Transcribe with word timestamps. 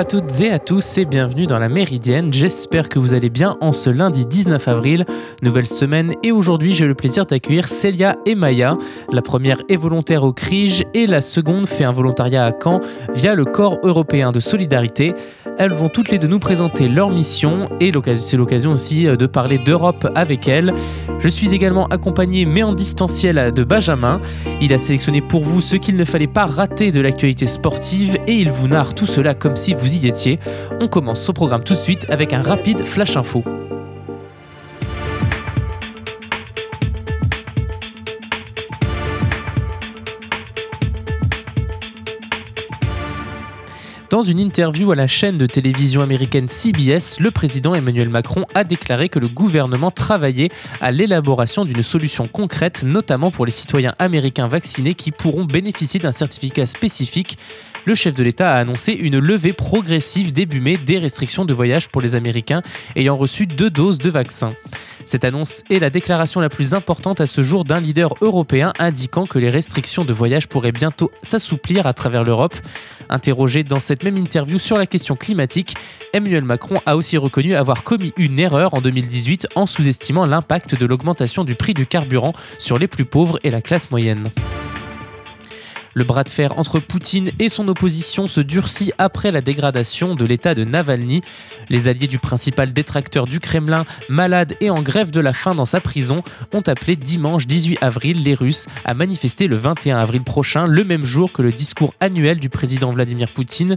À 0.00 0.04
toutes 0.06 0.40
et 0.40 0.50
à 0.50 0.58
tous 0.58 0.96
et 0.96 1.04
bienvenue 1.04 1.46
dans 1.46 1.58
la 1.58 1.68
Méridienne. 1.68 2.32
J'espère 2.32 2.88
que 2.88 2.98
vous 2.98 3.12
allez 3.12 3.28
bien 3.28 3.58
en 3.60 3.74
ce 3.74 3.90
lundi 3.90 4.24
19 4.24 4.66
avril, 4.66 5.04
nouvelle 5.42 5.66
semaine 5.66 6.14
et 6.22 6.32
aujourd'hui 6.32 6.72
j'ai 6.72 6.86
le 6.86 6.94
plaisir 6.94 7.26
d'accueillir 7.26 7.68
Célia 7.68 8.16
et 8.24 8.34
Maya. 8.34 8.78
La 9.12 9.20
première 9.20 9.60
est 9.68 9.76
volontaire 9.76 10.22
au 10.22 10.32
CRIGE 10.32 10.84
et 10.94 11.06
la 11.06 11.20
seconde 11.20 11.68
fait 11.68 11.84
un 11.84 11.92
volontariat 11.92 12.46
à 12.46 12.52
Caen 12.58 12.80
via 13.12 13.34
le 13.34 13.44
Corps 13.44 13.78
européen 13.82 14.32
de 14.32 14.40
solidarité. 14.40 15.12
Elles 15.58 15.74
vont 15.74 15.90
toutes 15.90 16.10
les 16.10 16.18
deux 16.18 16.28
nous 16.28 16.38
présenter 16.38 16.88
leur 16.88 17.10
mission 17.10 17.68
et 17.78 17.92
c'est 18.14 18.38
l'occasion 18.38 18.72
aussi 18.72 19.06
euh, 19.06 19.16
de 19.16 19.26
parler 19.26 19.58
d'Europe 19.58 20.10
avec 20.14 20.48
elles. 20.48 20.72
Je 21.18 21.28
suis 21.28 21.54
également 21.54 21.86
accompagné 21.88 22.46
mais 22.46 22.62
en 22.62 22.72
distanciel 22.72 23.52
de 23.52 23.64
Benjamin. 23.64 24.22
Il 24.62 24.72
a 24.72 24.78
sélectionné 24.78 25.20
pour 25.20 25.44
vous 25.44 25.60
ce 25.60 25.76
qu'il 25.76 25.96
ne 25.96 26.06
fallait 26.06 26.26
pas 26.26 26.46
rater 26.46 26.90
de 26.92 27.02
l'actualité 27.02 27.46
sportive 27.46 28.16
et 28.26 28.32
il 28.32 28.50
vous 28.50 28.68
narre 28.68 28.94
tout 28.94 29.04
cela 29.04 29.34
comme 29.34 29.56
si 29.56 29.74
vous 29.74 29.89
On 30.80 30.88
commence 30.88 31.22
ce 31.22 31.32
programme 31.32 31.64
tout 31.64 31.74
de 31.74 31.78
suite 31.78 32.06
avec 32.10 32.32
un 32.32 32.42
rapide 32.42 32.84
flash 32.84 33.16
info. 33.16 33.44
Dans 44.20 44.26
une 44.26 44.38
interview 44.38 44.92
à 44.92 44.96
la 44.96 45.06
chaîne 45.06 45.38
de 45.38 45.46
télévision 45.46 46.02
américaine 46.02 46.46
CBS, 46.46 47.20
le 47.20 47.30
président 47.30 47.74
Emmanuel 47.74 48.10
Macron 48.10 48.44
a 48.54 48.64
déclaré 48.64 49.08
que 49.08 49.18
le 49.18 49.28
gouvernement 49.28 49.90
travaillait 49.90 50.50
à 50.82 50.90
l'élaboration 50.90 51.64
d'une 51.64 51.82
solution 51.82 52.26
concrète, 52.26 52.82
notamment 52.82 53.30
pour 53.30 53.46
les 53.46 53.50
citoyens 53.50 53.94
américains 53.98 54.46
vaccinés 54.46 54.92
qui 54.92 55.10
pourront 55.10 55.46
bénéficier 55.46 56.00
d'un 56.00 56.12
certificat 56.12 56.66
spécifique 56.66 57.38
le 57.86 57.94
chef 57.94 58.14
de 58.14 58.22
l'État 58.22 58.50
a 58.50 58.58
annoncé 58.58 58.92
une 58.92 59.18
levée 59.18 59.52
progressive 59.52 60.32
début 60.32 60.60
mai 60.60 60.76
des 60.76 60.98
restrictions 60.98 61.44
de 61.44 61.54
voyage 61.54 61.88
pour 61.88 62.02
les 62.02 62.14
Américains 62.14 62.62
ayant 62.94 63.16
reçu 63.16 63.46
deux 63.46 63.70
doses 63.70 63.98
de 63.98 64.10
vaccin. 64.10 64.50
Cette 65.06 65.24
annonce 65.24 65.64
est 65.70 65.78
la 65.78 65.90
déclaration 65.90 66.40
la 66.40 66.50
plus 66.50 66.74
importante 66.74 67.20
à 67.20 67.26
ce 67.26 67.42
jour 67.42 67.64
d'un 67.64 67.80
leader 67.80 68.14
européen 68.20 68.72
indiquant 68.78 69.26
que 69.26 69.38
les 69.38 69.48
restrictions 69.48 70.04
de 70.04 70.12
voyage 70.12 70.46
pourraient 70.46 70.72
bientôt 70.72 71.10
s'assouplir 71.22 71.86
à 71.86 71.94
travers 71.94 72.22
l'Europe. 72.22 72.54
Interrogé 73.08 73.64
dans 73.64 73.80
cette 73.80 74.04
même 74.04 74.09
interview 74.16 74.58
sur 74.58 74.76
la 74.76 74.86
question 74.86 75.16
climatique, 75.16 75.74
Emmanuel 76.12 76.44
Macron 76.44 76.80
a 76.86 76.96
aussi 76.96 77.16
reconnu 77.16 77.54
avoir 77.54 77.84
commis 77.84 78.12
une 78.16 78.38
erreur 78.38 78.74
en 78.74 78.80
2018 78.80 79.48
en 79.54 79.66
sous-estimant 79.66 80.26
l'impact 80.26 80.74
de 80.74 80.86
l'augmentation 80.86 81.44
du 81.44 81.54
prix 81.54 81.74
du 81.74 81.86
carburant 81.86 82.32
sur 82.58 82.78
les 82.78 82.88
plus 82.88 83.04
pauvres 83.04 83.38
et 83.42 83.50
la 83.50 83.62
classe 83.62 83.90
moyenne. 83.90 84.30
Le 85.94 86.04
bras 86.04 86.22
de 86.22 86.28
fer 86.28 86.56
entre 86.56 86.78
Poutine 86.78 87.30
et 87.38 87.48
son 87.48 87.66
opposition 87.66 88.26
se 88.28 88.40
durcit 88.40 88.92
après 88.98 89.32
la 89.32 89.40
dégradation 89.40 90.14
de 90.14 90.24
l'état 90.24 90.54
de 90.54 90.64
Navalny. 90.64 91.22
Les 91.68 91.88
alliés 91.88 92.06
du 92.06 92.18
principal 92.18 92.72
détracteur 92.72 93.24
du 93.24 93.40
Kremlin, 93.40 93.84
malade 94.08 94.54
et 94.60 94.70
en 94.70 94.82
grève 94.82 95.10
de 95.10 95.20
la 95.20 95.32
faim 95.32 95.54
dans 95.54 95.64
sa 95.64 95.80
prison, 95.80 96.18
ont 96.54 96.60
appelé 96.60 96.94
dimanche 96.94 97.46
18 97.46 97.78
avril 97.80 98.22
les 98.22 98.34
Russes 98.34 98.66
à 98.84 98.94
manifester 98.94 99.48
le 99.48 99.56
21 99.56 99.98
avril 99.98 100.22
prochain, 100.22 100.66
le 100.66 100.84
même 100.84 101.04
jour 101.04 101.32
que 101.32 101.42
le 101.42 101.50
discours 101.50 101.94
annuel 101.98 102.38
du 102.38 102.48
président 102.48 102.92
Vladimir 102.92 103.28
Poutine 103.32 103.74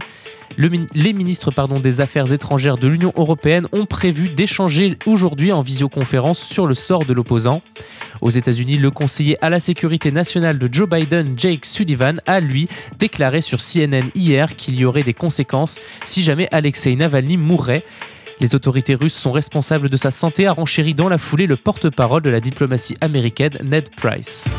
les 0.58 1.12
ministres 1.12 1.50
des 1.80 2.00
Affaires 2.00 2.32
étrangères 2.32 2.76
de 2.76 2.88
l'Union 2.88 3.12
européenne 3.16 3.66
ont 3.72 3.86
prévu 3.86 4.28
d'échanger 4.28 4.96
aujourd'hui 5.06 5.52
en 5.52 5.62
visioconférence 5.62 6.38
sur 6.38 6.66
le 6.66 6.74
sort 6.74 7.04
de 7.04 7.12
l'opposant. 7.12 7.62
Aux 8.20 8.30
États-Unis, 8.30 8.76
le 8.76 8.90
conseiller 8.90 9.36
à 9.44 9.50
la 9.50 9.60
sécurité 9.60 10.10
nationale 10.10 10.58
de 10.58 10.68
Joe 10.72 10.88
Biden, 10.88 11.34
Jake 11.36 11.64
Sullivan, 11.64 12.20
a 12.26 12.40
lui 12.40 12.68
déclaré 12.98 13.40
sur 13.40 13.60
CNN 13.60 14.08
hier 14.14 14.56
qu'il 14.56 14.76
y 14.76 14.84
aurait 14.84 15.02
des 15.02 15.14
conséquences 15.14 15.80
si 16.04 16.22
jamais 16.22 16.48
Alexei 16.52 16.94
Navalny 16.96 17.36
mourrait. 17.36 17.84
Les 18.40 18.54
autorités 18.54 18.94
russes 18.94 19.14
sont 19.14 19.32
responsables 19.32 19.88
de 19.88 19.96
sa 19.96 20.10
santé, 20.10 20.46
a 20.46 20.52
renchéri 20.52 20.94
dans 20.94 21.08
la 21.08 21.18
foulée 21.18 21.46
le 21.46 21.56
porte-parole 21.56 22.22
de 22.22 22.30
la 22.30 22.40
diplomatie 22.40 22.96
américaine, 23.00 23.58
Ned 23.62 23.88
Price. 23.96 24.50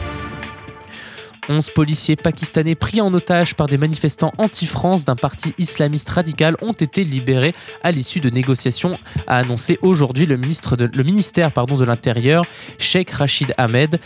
11 1.50 1.70
policiers 1.70 2.16
pakistanais 2.16 2.76
pris 2.76 3.02
en 3.02 3.14
otage 3.14 3.56
par 3.56 3.68
des 3.68 3.78
manifestants 3.78 4.34
anti-France 4.38 5.06
d'un 5.06 5.16
parti 5.16 5.54
islamiste 5.58 6.10
radical 6.10 6.58
ont 6.62 6.74
été 6.74 7.04
libérés 7.04 7.54
à 7.84 7.92
l'issue 7.92 8.20
de 8.20 8.30
négociations, 8.30 8.98
a 9.28 9.38
annoncé 9.38 9.78
aujourd'hui 9.82 10.26
le, 10.26 10.38
ministre 10.38 10.76
le 10.80 11.04
ministère 11.04 11.52
pardon, 11.52 11.76
de 11.76 11.86
l'Intérieur, 11.86 12.46
Sheikh 12.80 13.12
Rachid 13.12 13.54
Ahmed. 13.58 14.00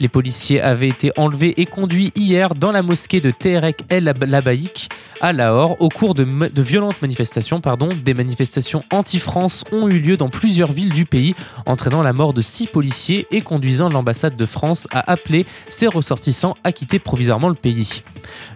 Les 0.00 0.08
policiers 0.08 0.60
avaient 0.60 0.88
été 0.88 1.12
enlevés 1.16 1.54
et 1.60 1.66
conduits 1.66 2.12
hier 2.14 2.54
dans 2.54 2.72
la 2.72 2.82
mosquée 2.82 3.20
de 3.20 3.30
Teherek 3.30 3.84
El 3.88 4.04
Labaïk 4.04 4.88
à 5.20 5.32
Lahore 5.32 5.76
au 5.80 5.88
cours 5.88 6.14
de, 6.14 6.24
de 6.24 6.62
violentes 6.62 7.00
manifestations. 7.00 7.60
Pardon. 7.60 7.88
Des 8.04 8.14
manifestations 8.14 8.82
anti-France 8.90 9.64
ont 9.72 9.88
eu 9.88 10.00
lieu 10.00 10.16
dans 10.16 10.28
plusieurs 10.28 10.72
villes 10.72 10.92
du 10.92 11.06
pays, 11.06 11.34
entraînant 11.66 12.02
la 12.02 12.12
mort 12.12 12.32
de 12.32 12.42
six 12.42 12.66
policiers 12.66 13.26
et 13.30 13.40
conduisant 13.40 13.88
l'ambassade 13.88 14.36
de 14.36 14.46
France 14.46 14.88
à 14.90 15.10
appeler 15.10 15.46
ses 15.68 15.86
ressortissants 15.86 16.56
à 16.64 16.72
quitter 16.72 16.81
provisoirement 17.04 17.48
le 17.48 17.54
pays. 17.54 18.02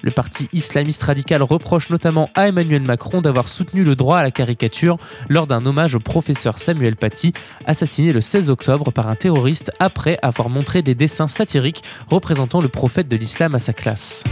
Le 0.02 0.10
parti 0.10 0.48
islamiste 0.52 1.02
radical 1.02 1.42
reproche 1.42 1.90
notamment 1.90 2.30
à 2.34 2.48
Emmanuel 2.48 2.82
Macron 2.82 3.20
d'avoir 3.20 3.48
soutenu 3.48 3.84
le 3.84 3.96
droit 3.96 4.18
à 4.18 4.22
la 4.22 4.30
caricature 4.30 4.98
lors 5.28 5.46
d'un 5.46 5.64
hommage 5.66 5.94
au 5.94 6.00
professeur 6.00 6.58
Samuel 6.58 6.96
Paty, 6.96 7.32
assassiné 7.66 8.12
le 8.12 8.20
16 8.20 8.50
octobre 8.50 8.92
par 8.92 9.08
un 9.08 9.14
terroriste 9.14 9.72
après 9.78 10.18
avoir 10.22 10.48
montré 10.48 10.82
des 10.82 10.94
dessins 10.94 11.28
satiriques 11.28 11.82
représentant 12.08 12.60
le 12.60 12.68
prophète 12.68 13.08
de 13.08 13.16
l'islam 13.16 13.54
à 13.54 13.58
sa 13.58 13.72
classe. 13.72 14.24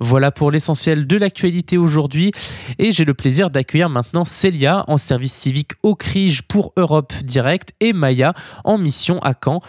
Voilà 0.00 0.30
pour 0.30 0.50
l'essentiel 0.50 1.06
de 1.06 1.16
l'actualité 1.16 1.78
aujourd'hui. 1.78 2.32
Et 2.78 2.92
j'ai 2.92 3.04
le 3.04 3.14
plaisir 3.14 3.50
d'accueillir 3.50 3.88
maintenant 3.88 4.24
Célia 4.24 4.84
en 4.88 4.98
service 4.98 5.32
civique 5.32 5.72
au 5.82 5.94
CRIGE 5.94 6.42
pour 6.42 6.72
Europe 6.76 7.12
Direct 7.24 7.72
et 7.80 7.92
Maya 7.92 8.34
en 8.64 8.78
mission 8.78 9.18
à 9.20 9.34
Caen 9.34 9.60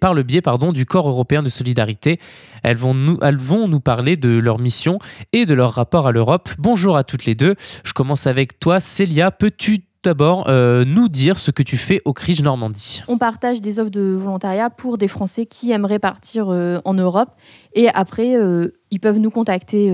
par 0.00 0.14
le 0.14 0.22
biais 0.22 0.42
du 0.72 0.86
Corps 0.86 1.08
européen 1.08 1.42
de 1.42 1.48
solidarité. 1.48 2.20
Elles 2.62 2.76
vont, 2.76 2.94
nous, 2.94 3.18
elles 3.22 3.36
vont 3.36 3.68
nous 3.68 3.80
parler 3.80 4.16
de 4.16 4.30
leur 4.30 4.58
mission 4.58 4.98
et 5.32 5.46
de 5.46 5.54
leur 5.54 5.72
rapport 5.72 6.06
à 6.06 6.12
l'Europe. 6.12 6.48
Bonjour 6.58 6.96
à 6.96 7.04
toutes 7.04 7.24
les 7.24 7.34
deux. 7.34 7.56
Je 7.84 7.92
commence 7.92 8.26
avec 8.26 8.60
toi. 8.60 8.78
Célia, 8.80 9.30
peux-tu 9.30 9.84
d'abord 10.02 10.48
euh, 10.48 10.84
nous 10.84 11.08
dire 11.08 11.38
ce 11.38 11.50
que 11.50 11.62
tu 11.62 11.76
fais 11.76 12.00
au 12.04 12.12
CRIGE 12.12 12.42
Normandie 12.42 13.02
On 13.08 13.18
partage 13.18 13.60
des 13.60 13.78
offres 13.78 13.90
de 13.90 14.00
volontariat 14.00 14.70
pour 14.70 14.98
des 14.98 15.08
Français 15.08 15.46
qui 15.46 15.70
aimeraient 15.70 15.98
partir 15.98 16.48
euh, 16.48 16.80
en 16.84 16.94
Europe. 16.94 17.30
Et 17.74 17.88
après, 17.88 18.36
euh, 18.36 18.68
ils 18.90 19.00
peuvent 19.00 19.18
nous 19.18 19.30
contacter, 19.30 19.92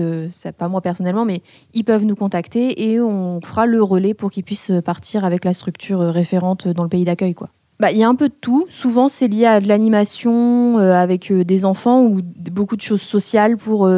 pas 0.57 0.67
moi 0.67 0.81
personnellement, 0.81 1.25
mais 1.25 1.41
ils 1.73 1.83
peuvent 1.83 2.03
nous 2.03 2.15
contacter 2.15 2.89
et 2.91 2.99
on 2.99 3.39
fera 3.41 3.65
le 3.65 3.81
relais 3.81 4.13
pour 4.13 4.31
qu'ils 4.31 4.43
puissent 4.43 4.73
partir 4.83 5.23
avec 5.23 5.45
la 5.45 5.53
structure 5.53 5.99
référente 5.99 6.67
dans 6.67 6.83
le 6.83 6.89
pays 6.89 7.05
d'accueil. 7.05 7.33
Bah, 7.79 7.91
il 7.91 7.97
y 7.97 8.03
a 8.03 8.09
un 8.09 8.15
peu 8.15 8.27
de 8.27 8.33
tout. 8.33 8.65
Souvent, 8.67 9.07
c'est 9.07 9.29
lié 9.29 9.45
à 9.45 9.61
de 9.61 9.69
l'animation 9.69 10.77
avec 10.79 11.31
des 11.31 11.63
enfants 11.63 12.03
ou 12.03 12.19
beaucoup 12.51 12.75
de 12.75 12.81
choses 12.81 13.01
sociales 13.01 13.55
pour, 13.55 13.89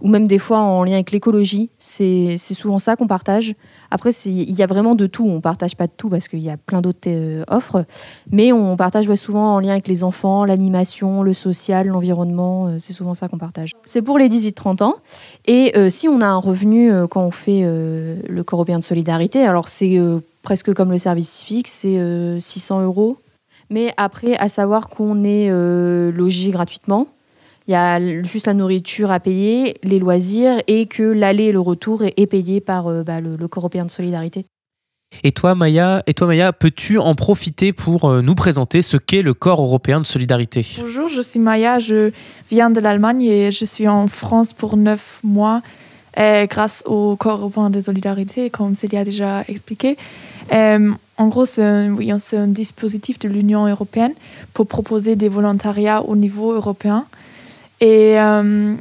ou 0.00 0.08
même 0.08 0.26
des 0.26 0.38
fois 0.38 0.60
en 0.60 0.84
lien 0.84 0.94
avec 0.94 1.10
l'écologie. 1.10 1.68
C'est 1.76 2.38
souvent 2.38 2.78
ça 2.78 2.96
qu'on 2.96 3.06
partage. 3.06 3.54
Après, 3.96 4.10
il 4.26 4.52
y 4.52 4.62
a 4.62 4.66
vraiment 4.66 4.94
de 4.94 5.06
tout. 5.06 5.26
On 5.26 5.40
partage 5.40 5.74
pas 5.74 5.86
de 5.86 5.92
tout 5.96 6.10
parce 6.10 6.28
qu'il 6.28 6.40
y 6.40 6.50
a 6.50 6.58
plein 6.58 6.82
d'autres 6.82 7.08
euh, 7.08 7.44
offres, 7.48 7.86
mais 8.30 8.52
on 8.52 8.76
partage 8.76 9.12
souvent 9.14 9.54
en 9.54 9.58
lien 9.58 9.70
avec 9.70 9.88
les 9.88 10.04
enfants, 10.04 10.44
l'animation, 10.44 11.22
le 11.22 11.32
social, 11.32 11.86
l'environnement. 11.86 12.66
Euh, 12.66 12.76
c'est 12.78 12.92
souvent 12.92 13.14
ça 13.14 13.28
qu'on 13.28 13.38
partage. 13.38 13.70
C'est 13.86 14.02
pour 14.02 14.18
les 14.18 14.28
18-30 14.28 14.82
ans. 14.82 14.96
Et 15.46 15.72
euh, 15.78 15.88
si 15.88 16.08
on 16.08 16.20
a 16.20 16.26
un 16.26 16.36
revenu 16.36 16.92
quand 17.08 17.22
on 17.22 17.30
fait 17.30 17.62
le 17.62 18.42
Corps 18.42 18.58
européen 18.58 18.78
de 18.78 18.84
solidarité, 18.84 19.46
alors 19.46 19.70
c'est 19.70 19.98
presque 20.42 20.74
comme 20.74 20.90
le 20.90 20.98
service 20.98 21.30
civique, 21.30 21.68
c'est 21.68 21.98
600 22.38 22.82
euros. 22.82 23.16
Mais 23.70 23.94
après, 23.96 24.36
à 24.36 24.50
savoir 24.50 24.90
qu'on 24.90 25.24
est 25.24 25.48
logé 26.12 26.50
gratuitement 26.50 27.08
il 27.68 27.72
y 27.72 27.74
a 27.74 28.22
juste 28.22 28.46
la 28.46 28.54
nourriture 28.54 29.10
à 29.10 29.20
payer, 29.20 29.76
les 29.82 29.98
loisirs 29.98 30.62
et 30.66 30.86
que 30.86 31.02
l'aller 31.02 31.44
et 31.44 31.52
le 31.52 31.60
retour 31.60 32.02
est, 32.04 32.26
payé 32.26 32.60
par 32.60 32.86
euh, 32.86 33.02
bah, 33.02 33.20
le, 33.20 33.36
Corps 33.48 33.62
européen 33.62 33.84
de 33.84 33.90
solidarité. 33.90 34.46
Et 35.22 35.32
toi, 35.32 35.54
Maya, 35.54 36.02
et 36.06 36.14
toi, 36.14 36.26
Maya, 36.26 36.52
peux-tu 36.52 36.98
en 36.98 37.14
profiter 37.14 37.72
pour 37.72 38.04
euh, 38.04 38.22
nous 38.22 38.34
présenter 38.34 38.82
ce 38.82 38.96
qu'est 38.96 39.22
le 39.22 39.34
Corps 39.34 39.60
européen 39.60 40.00
de 40.00 40.06
solidarité? 40.06 40.66
Bonjour, 40.80 41.08
je 41.08 41.20
suis 41.20 41.40
Maya, 41.40 41.78
je 41.78 42.10
viens 42.50 42.70
de 42.70 42.80
l'Allemagne 42.80 43.22
et 43.22 43.50
je 43.50 43.64
suis 43.64 43.88
en 43.88 44.08
France 44.08 44.52
pour 44.52 44.76
neuf 44.76 45.20
mois 45.22 45.62
grâce 46.48 46.82
au 46.86 47.14
Corps 47.16 47.40
européen 47.40 47.68
de 47.68 47.78
solidarité, 47.78 48.48
comme 48.48 48.74
Célia 48.74 49.00
a 49.00 49.04
déjà 49.04 49.44
expliqué. 49.48 49.98
Euh, 50.52 50.92
en 51.18 51.28
gros, 51.28 51.44
c'est 51.44 51.62
un, 51.62 51.92
oui, 51.92 52.10
un 52.10 52.46
dispositif 52.46 53.18
de 53.18 53.28
l'Union 53.28 53.66
européenne 53.66 54.12
pour 54.52 54.66
proposer 54.66 55.16
des 55.16 55.28
volontariats 55.28 56.02
au 56.02 56.16
niveau 56.16 56.52
européen. 56.52 57.06
Et 57.80 58.18
euh, 58.18 58.76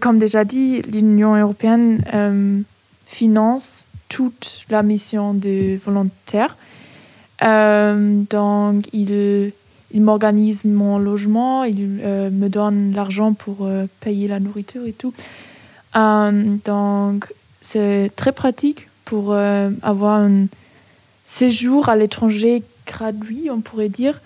comme 0.00 0.18
déjà 0.18 0.44
dit, 0.44 0.82
l'Union 0.82 1.36
européenne 1.36 2.04
euh, 2.12 2.60
finance 3.06 3.86
toute 4.08 4.64
la 4.68 4.82
mission 4.82 5.34
des 5.34 5.76
volontaires. 5.76 6.56
Euh, 7.42 8.22
donc, 8.28 8.88
il, 8.92 9.52
il 9.92 10.02
m'organise 10.02 10.64
mon 10.64 10.98
logement, 10.98 11.64
il 11.64 11.86
me 11.86 12.48
donne 12.48 12.92
l'argent 12.94 13.32
pour 13.32 13.68
payer 14.00 14.28
la 14.28 14.38
nourriture 14.38 14.86
et 14.86 14.92
tout. 14.92 15.14
donc, 15.94 17.32
c'est 17.60 18.10
très 18.16 18.32
pratique 18.32 18.88
pour 19.04 19.34
avoir 19.34 20.20
un 20.20 20.46
séjour 21.26 21.88
à 21.88 21.96
l'étranger 21.96 22.62
gratuit, 22.86 23.48
on 23.50 23.60
pourrait 23.60 23.88
dire. 23.88 24.20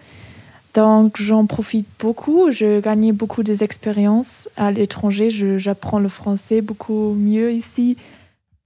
Donc 0.76 1.16
j'en 1.18 1.46
profite 1.46 1.86
beaucoup, 1.98 2.50
je 2.50 2.80
gagne 2.80 3.14
beaucoup 3.14 3.42
des 3.42 3.64
expériences 3.64 4.50
à 4.58 4.70
l'étranger, 4.70 5.30
j'apprends 5.30 5.98
le 5.98 6.10
français 6.10 6.60
beaucoup 6.60 7.14
mieux 7.18 7.50
ici. 7.50 7.96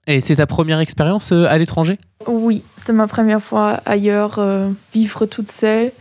Et 0.09 0.21
c'est 0.21 0.35
ta 0.37 0.47
première 0.49 0.81
expérience 0.81 1.31
euh, 1.31 1.45
à 1.45 1.57
l'étranger? 1.57 2.01
Oui, 2.27 2.65
c'est 2.77 2.93
ma 2.93 3.07
première 3.07 3.41
fois 3.41 3.81
ailleurs, 3.87 4.37
euh, 4.39 4.71
vivre 4.93 5.25
toute 5.25 5.53
seule. 5.53 5.93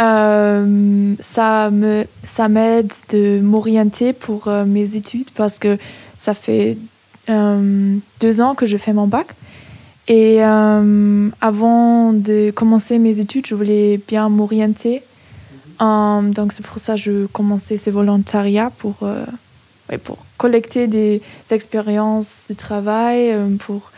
Euh, 0.00 1.14
ça 1.20 1.68
me 1.70 2.06
ça 2.24 2.48
m'aide 2.48 2.90
de 3.10 3.38
m'orienter 3.40 4.14
pour 4.14 4.48
mes 4.66 4.96
études 4.96 5.30
parce 5.34 5.58
que 5.58 5.76
ça 6.16 6.32
fait 6.32 6.78
deux 7.28 8.40
ans 8.40 8.54
que 8.54 8.64
je 8.64 8.78
fais 8.78 8.94
mon 8.94 9.06
bac. 9.06 9.26
Et 10.08 10.40
avant 10.42 12.12
de 12.14 12.50
commencer 12.52 12.98
mes 12.98 13.20
études, 13.20 13.46
je 13.46 13.54
voulais 13.54 14.00
bien 14.08 14.30
m'orienter 14.30 15.02
Um, 15.80 16.32
donc 16.32 16.52
c'est 16.52 16.64
pour 16.64 16.78
ça 16.78 16.94
que 16.94 17.00
je 17.00 17.26
commençais 17.26 17.76
ces 17.76 17.90
volontariats 17.90 18.70
pour, 18.70 18.96
euh, 19.02 19.24
pour 20.04 20.18
collecter 20.38 20.86
des 20.86 21.20
expériences 21.50 22.46
de 22.48 22.54
travail. 22.54 23.30
Euh, 23.30 23.56
pour, 23.56 23.92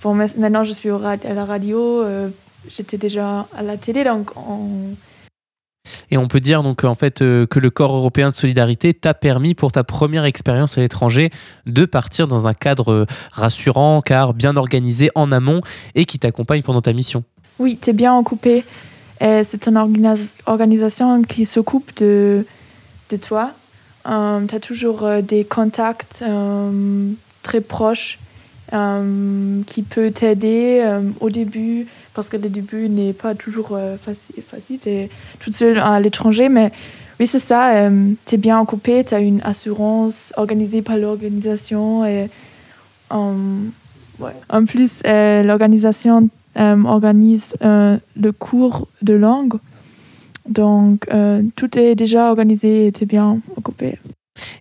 pour 0.00 0.14
maintenant, 0.14 0.64
je 0.64 0.72
suis 0.72 0.88
à 0.90 1.34
la 1.34 1.44
radio, 1.44 2.02
euh, 2.02 2.28
j'étais 2.68 2.96
déjà 2.96 3.46
à 3.56 3.62
la 3.62 3.76
télé, 3.76 4.04
donc 4.04 4.30
Et 6.10 6.16
on 6.16 6.28
peut 6.28 6.40
dire 6.40 6.62
donc 6.62 6.84
en 6.84 6.94
fait 6.94 7.18
que 7.18 7.58
le 7.58 7.70
corps 7.70 7.94
européen 7.94 8.30
de 8.30 8.34
solidarité 8.34 8.94
t'a 8.94 9.14
permis 9.14 9.54
pour 9.54 9.70
ta 9.70 9.84
première 9.84 10.24
expérience 10.24 10.78
à 10.78 10.80
l'étranger 10.80 11.30
de 11.66 11.84
partir 11.84 12.26
dans 12.26 12.46
un 12.46 12.54
cadre 12.54 13.06
rassurant 13.32 14.00
car 14.00 14.32
bien 14.32 14.56
organisé 14.56 15.10
en 15.14 15.30
amont 15.30 15.60
et 15.94 16.06
qui 16.06 16.18
t'accompagne 16.18 16.62
pendant 16.62 16.80
ta 16.80 16.92
mission. 16.92 17.22
Oui, 17.58 17.76
t'es 17.76 17.92
bien 17.92 18.16
occupé 18.16 18.64
c'est 19.44 19.66
une 19.66 19.76
organisation 20.46 21.22
qui 21.22 21.46
s'occupe 21.46 21.96
de, 21.96 22.44
de 23.10 23.16
toi. 23.16 23.52
Euh, 24.06 24.46
tu 24.46 24.54
as 24.54 24.60
toujours 24.60 25.04
euh, 25.04 25.20
des 25.20 25.44
contacts 25.44 26.22
euh, 26.22 27.10
très 27.42 27.60
proches 27.60 28.18
qui 29.66 29.82
peuvent 29.82 30.12
t'aider 30.12 30.82
au 31.20 31.28
début, 31.28 31.86
parce 32.14 32.30
que 32.30 32.38
le 32.38 32.48
début 32.48 32.88
n'est 32.88 33.12
pas 33.12 33.34
toujours 33.34 33.78
facile. 34.02 34.42
facile 34.42 34.78
tu 34.78 34.88
es 34.88 35.10
toute 35.40 35.54
seule 35.54 35.78
à 35.78 36.00
l'étranger, 36.00 36.48
mais 36.48 36.72
oui, 37.20 37.26
c'est 37.26 37.38
ça. 37.38 37.90
tu 38.24 38.34
es 38.34 38.38
bien 38.38 38.58
occupé, 38.58 39.04
tu 39.04 39.12
as 39.12 39.20
une 39.20 39.42
assurance 39.42 40.32
organisée 40.38 40.80
par 40.80 40.96
l'organisation. 40.96 42.06
Et, 42.06 42.30
ouais. 43.10 44.32
En 44.48 44.64
plus, 44.64 45.02
l'organisation 45.04 46.22
euh, 46.22 46.26
organise 46.56 47.56
euh, 47.62 47.96
le 48.20 48.32
cours 48.32 48.88
de 49.02 49.14
langue. 49.14 49.54
Donc, 50.48 51.06
euh, 51.12 51.42
tout 51.56 51.78
est 51.78 51.94
déjà 51.94 52.28
organisé 52.28 52.86
et 52.86 52.92
tu 52.92 53.06
bien 53.06 53.38
occupé. 53.56 53.98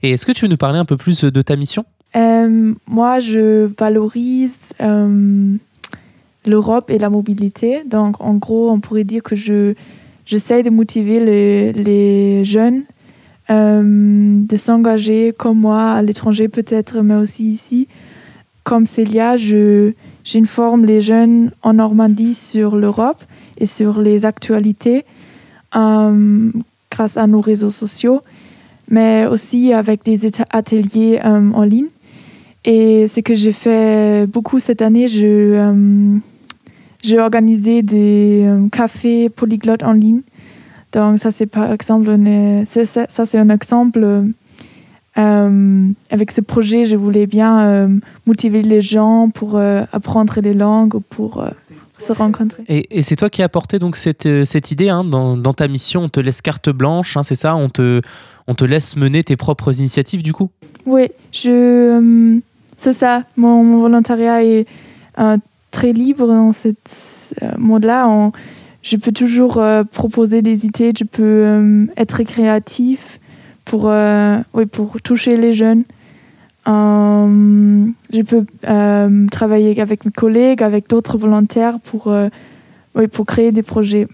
Et 0.04 0.12
est-ce 0.12 0.26
que 0.26 0.32
tu 0.32 0.46
veux 0.46 0.52
nous 0.52 0.58
parler 0.58 0.80
un 0.80 0.86
peu 0.86 0.98
plus 0.98 1.24
de 1.24 1.42
ta 1.42 1.56
mission? 1.56 1.86
Moi, 2.14 3.20
je 3.20 3.70
valorise 3.80 4.74
l'Europe 6.46 6.90
et 6.90 7.00
la 7.00 7.10
mobilité. 7.10 7.84
Donc, 7.86 8.20
en 8.20 8.34
gros, 8.36 8.70
on 8.70 8.80
pourrait 8.80 9.06
dire 9.06 9.24
que 9.24 9.36
je, 9.36 9.74
j'essaie 10.26 10.62
de 10.62 10.70
motiver 10.70 11.20
les, 11.20 11.72
les 11.74 12.44
jeunes 12.44 12.84
de 13.50 14.58
s'engager 14.58 15.34
comme 15.38 15.60
moi 15.60 15.92
à 15.92 16.02
l'étranger 16.02 16.48
peut-être, 16.48 17.02
mais 17.02 17.16
aussi 17.16 17.52
ici. 17.52 17.88
Comme 18.64 18.86
Célia, 18.86 19.38
je, 19.38 19.94
J'informe 20.24 20.86
les 20.86 21.02
jeunes 21.02 21.52
en 21.64 21.74
Normandie 21.74 22.34
sur 22.34 22.76
l'Europe 22.76 23.24
et 23.58 23.66
sur 23.66 24.00
les 24.00 24.26
actualités 24.26 25.06
euh, 25.76 26.52
grâce 26.92 27.18
à 27.18 27.26
nos 27.28 27.42
réseaux 27.42 27.70
sociaux, 27.70 28.22
mais 28.90 29.26
aussi 29.26 29.74
avec 29.74 30.04
des 30.04 30.28
ateliers 30.52 31.20
euh, 31.24 31.52
en 31.54 31.64
ligne. 31.64 31.88
Et 32.66 33.08
ce 33.08 33.22
que 33.22 33.34
j'ai 33.34 33.52
fait 33.52 34.28
beaucoup 34.28 34.60
cette 34.60 34.84
année, 34.84 35.08
euh, 35.24 36.18
j'ai 37.02 37.20
organisé 37.20 37.82
des 37.82 38.48
cafés 38.72 39.30
polyglottes 39.30 39.84
en 39.84 39.94
ligne. 39.94 40.22
Donc 40.92 41.18
ça 41.18 41.32
c'est 41.32 41.48
par 41.48 41.72
exemple, 41.72 42.16
ça 42.68 43.26
c'est 43.26 43.38
un 43.40 43.50
exemple 43.50 44.26
euh, 45.18 45.90
avec 46.10 46.32
ce 46.32 46.42
projet, 46.42 46.86
je 46.86 46.96
voulais 46.96 47.28
bien 47.28 47.66
euh, 47.66 47.88
motiver 48.26 48.62
les 48.62 48.82
gens 48.82 49.30
pour 49.30 49.58
euh, 49.58 49.84
apprendre 49.92 50.40
les 50.42 50.54
langues, 50.54 51.00
pour 51.10 51.44
se 52.00 52.14
rencontrer. 52.14 52.64
Et, 52.68 53.02
c'est 53.02 53.16
toi 53.16 53.30
qui 53.30 53.42
as 53.42 53.46
apporté 53.46 53.78
donc 53.78 53.98
cette, 53.98 54.28
cette 54.46 54.72
idée 54.72 54.90
hein, 54.90 55.04
dans, 55.04 55.36
dans, 55.38 55.54
ta 55.54 55.68
mission. 55.68 56.04
On 56.04 56.10
te 56.10 56.20
laisse 56.20 56.42
carte 56.42 56.70
blanche, 56.70 57.18
hein, 57.18 57.24
c'est 57.24 57.36
ça 57.36 57.56
on 57.56 57.70
te, 57.70 58.02
on 58.48 58.56
te 58.56 58.66
laisse 58.66 58.96
mener 58.96 59.24
tes 59.24 59.36
propres 59.36 59.78
initiatives 59.78 60.24
du 60.24 60.34
coup? 60.34 60.50
Oui, 60.86 61.10
je, 61.32 62.40
c'est 62.78 62.94
ça. 62.94 63.24
Mon, 63.38 63.82
volontariat 63.82 64.44
est 64.44 64.66
très 65.72 65.94
libre 65.94 66.26
dans 66.28 66.52
ce 66.52 66.70
monde-là. 67.58 68.32
Je 68.82 68.96
peux 68.96 69.12
toujours 69.12 69.62
proposer 69.92 70.42
des 70.42 70.66
idées, 70.66 70.92
je 70.98 71.04
peux 71.04 71.88
être 71.98 72.24
créatif 72.24 73.20
pour, 73.72 73.86
euh, 73.86 74.40
pour 74.70 75.02
toucher 75.02 75.38
les 75.38 75.54
jeunes. 75.54 75.84
Euh, 76.68 77.86
je 78.14 78.22
peux 78.22 78.46
euh, 78.68 79.28
travailler 79.28 79.80
avec 79.80 80.04
mes 80.04 80.12
collègues, 80.12 80.62
avec 80.62 80.90
d'autres 80.90 81.18
volontaires 81.18 81.80
pour 81.80 82.14
créer 83.26 83.54
des 83.54 83.64
projets 83.64 84.10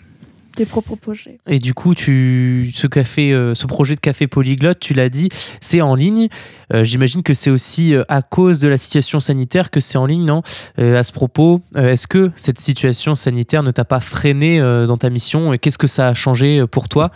propres 0.65 0.95
projets. 0.95 1.37
Et 1.47 1.59
du 1.59 1.73
coup, 1.73 1.93
tu, 1.93 2.71
ce, 2.73 2.87
café, 2.87 3.31
ce 3.53 3.67
projet 3.67 3.95
de 3.95 3.99
café 3.99 4.27
polyglotte, 4.27 4.79
tu 4.79 4.93
l'as 4.93 5.09
dit, 5.09 5.29
c'est 5.61 5.81
en 5.81 5.95
ligne. 5.95 6.27
J'imagine 6.73 7.23
que 7.23 7.33
c'est 7.33 7.49
aussi 7.49 7.93
à 8.09 8.21
cause 8.21 8.59
de 8.59 8.67
la 8.67 8.77
situation 8.77 9.19
sanitaire 9.19 9.71
que 9.71 9.79
c'est 9.79 9.97
en 9.97 10.05
ligne, 10.05 10.25
non? 10.25 10.41
À 10.77 11.03
ce 11.03 11.11
propos, 11.11 11.61
est-ce 11.75 12.07
que 12.07 12.31
cette 12.35 12.59
situation 12.59 13.15
sanitaire 13.15 13.63
ne 13.63 13.71
t'a 13.71 13.85
pas 13.85 13.99
freiné 13.99 14.59
dans 14.59 14.97
ta 14.97 15.09
mission? 15.09 15.53
Et 15.53 15.59
Qu'est-ce 15.59 15.77
que 15.77 15.87
ça 15.87 16.07
a 16.09 16.13
changé 16.13 16.65
pour 16.69 16.89
toi? 16.89 17.11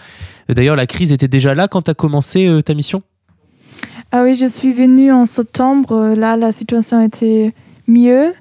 D'ailleurs, 0.52 0.76
la 0.76 0.88
crise 0.88 1.12
était 1.12 1.28
déjà 1.28 1.56
là 1.56 1.68
quand 1.68 1.84
tu 1.84 1.92
as 1.92 1.94
commencé 1.94 2.46
euh, 2.46 2.62
ta 2.62 2.74
mission? 2.74 3.02
Ah 4.12 4.24
oui, 4.24 4.34
je 4.34 4.46
suis 4.46 4.74
venue 4.74 5.12
en 5.12 5.26
septembre. 5.26 6.14
Là, 6.16 6.36
la 6.36 6.52
situation 6.52 7.02
était 7.02 7.54
mieux 7.88 8.34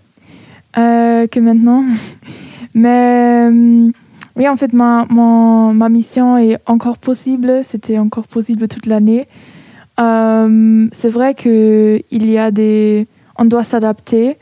euh, 0.77 1.27
que 1.27 1.39
maintenant. 1.39 1.85
Mais 2.75 3.49
euh, 3.51 3.91
oui, 4.37 4.49
en 4.49 4.57
fait, 4.57 4.73
ma, 4.73 5.07
ma, 5.11 5.89
mission 5.89 6.39
est 6.39 6.59
encore 6.67 6.99
possible. 6.99 7.63
C'était 7.63 7.99
encore 7.99 8.27
possible 8.27 8.69
toute 8.69 8.87
l'année. 8.87 9.27
c'est 9.99 11.09
vrai 11.09 11.35
qu'il 11.35 12.03
y 12.11 12.39
a 12.39 12.51
des... 12.51 13.07
On 13.37 13.45
doit 13.45 13.65
s'adapter. 13.65 14.37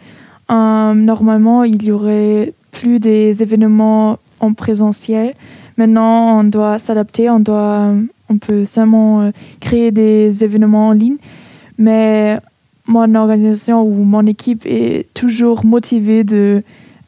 normalement, 0.48 1.64
il 1.64 1.82
y 1.84 1.90
aurait 1.90 2.52
plus 2.70 3.00
des 3.00 3.42
événements 3.42 4.18
en 4.40 4.52
présentiel. 4.54 5.34
Maintenant, 5.76 6.40
on 6.40 6.44
doit 6.44 6.78
s'adapter, 6.78 7.30
on, 7.30 7.40
doit, 7.40 7.92
on 8.28 8.38
peut 8.38 8.64
seulement 8.64 9.22
euh, 9.22 9.30
créer 9.60 9.90
des 9.92 10.42
événements 10.42 10.88
en 10.88 10.92
ligne. 10.92 11.16
Mais 11.78 12.38
mon 12.86 13.14
organisation 13.14 13.82
ou 13.82 14.02
mon 14.02 14.26
équipe 14.26 14.62
est 14.66 15.06
toujours 15.14 15.64
motivée 15.64 16.24
de, 16.24 16.60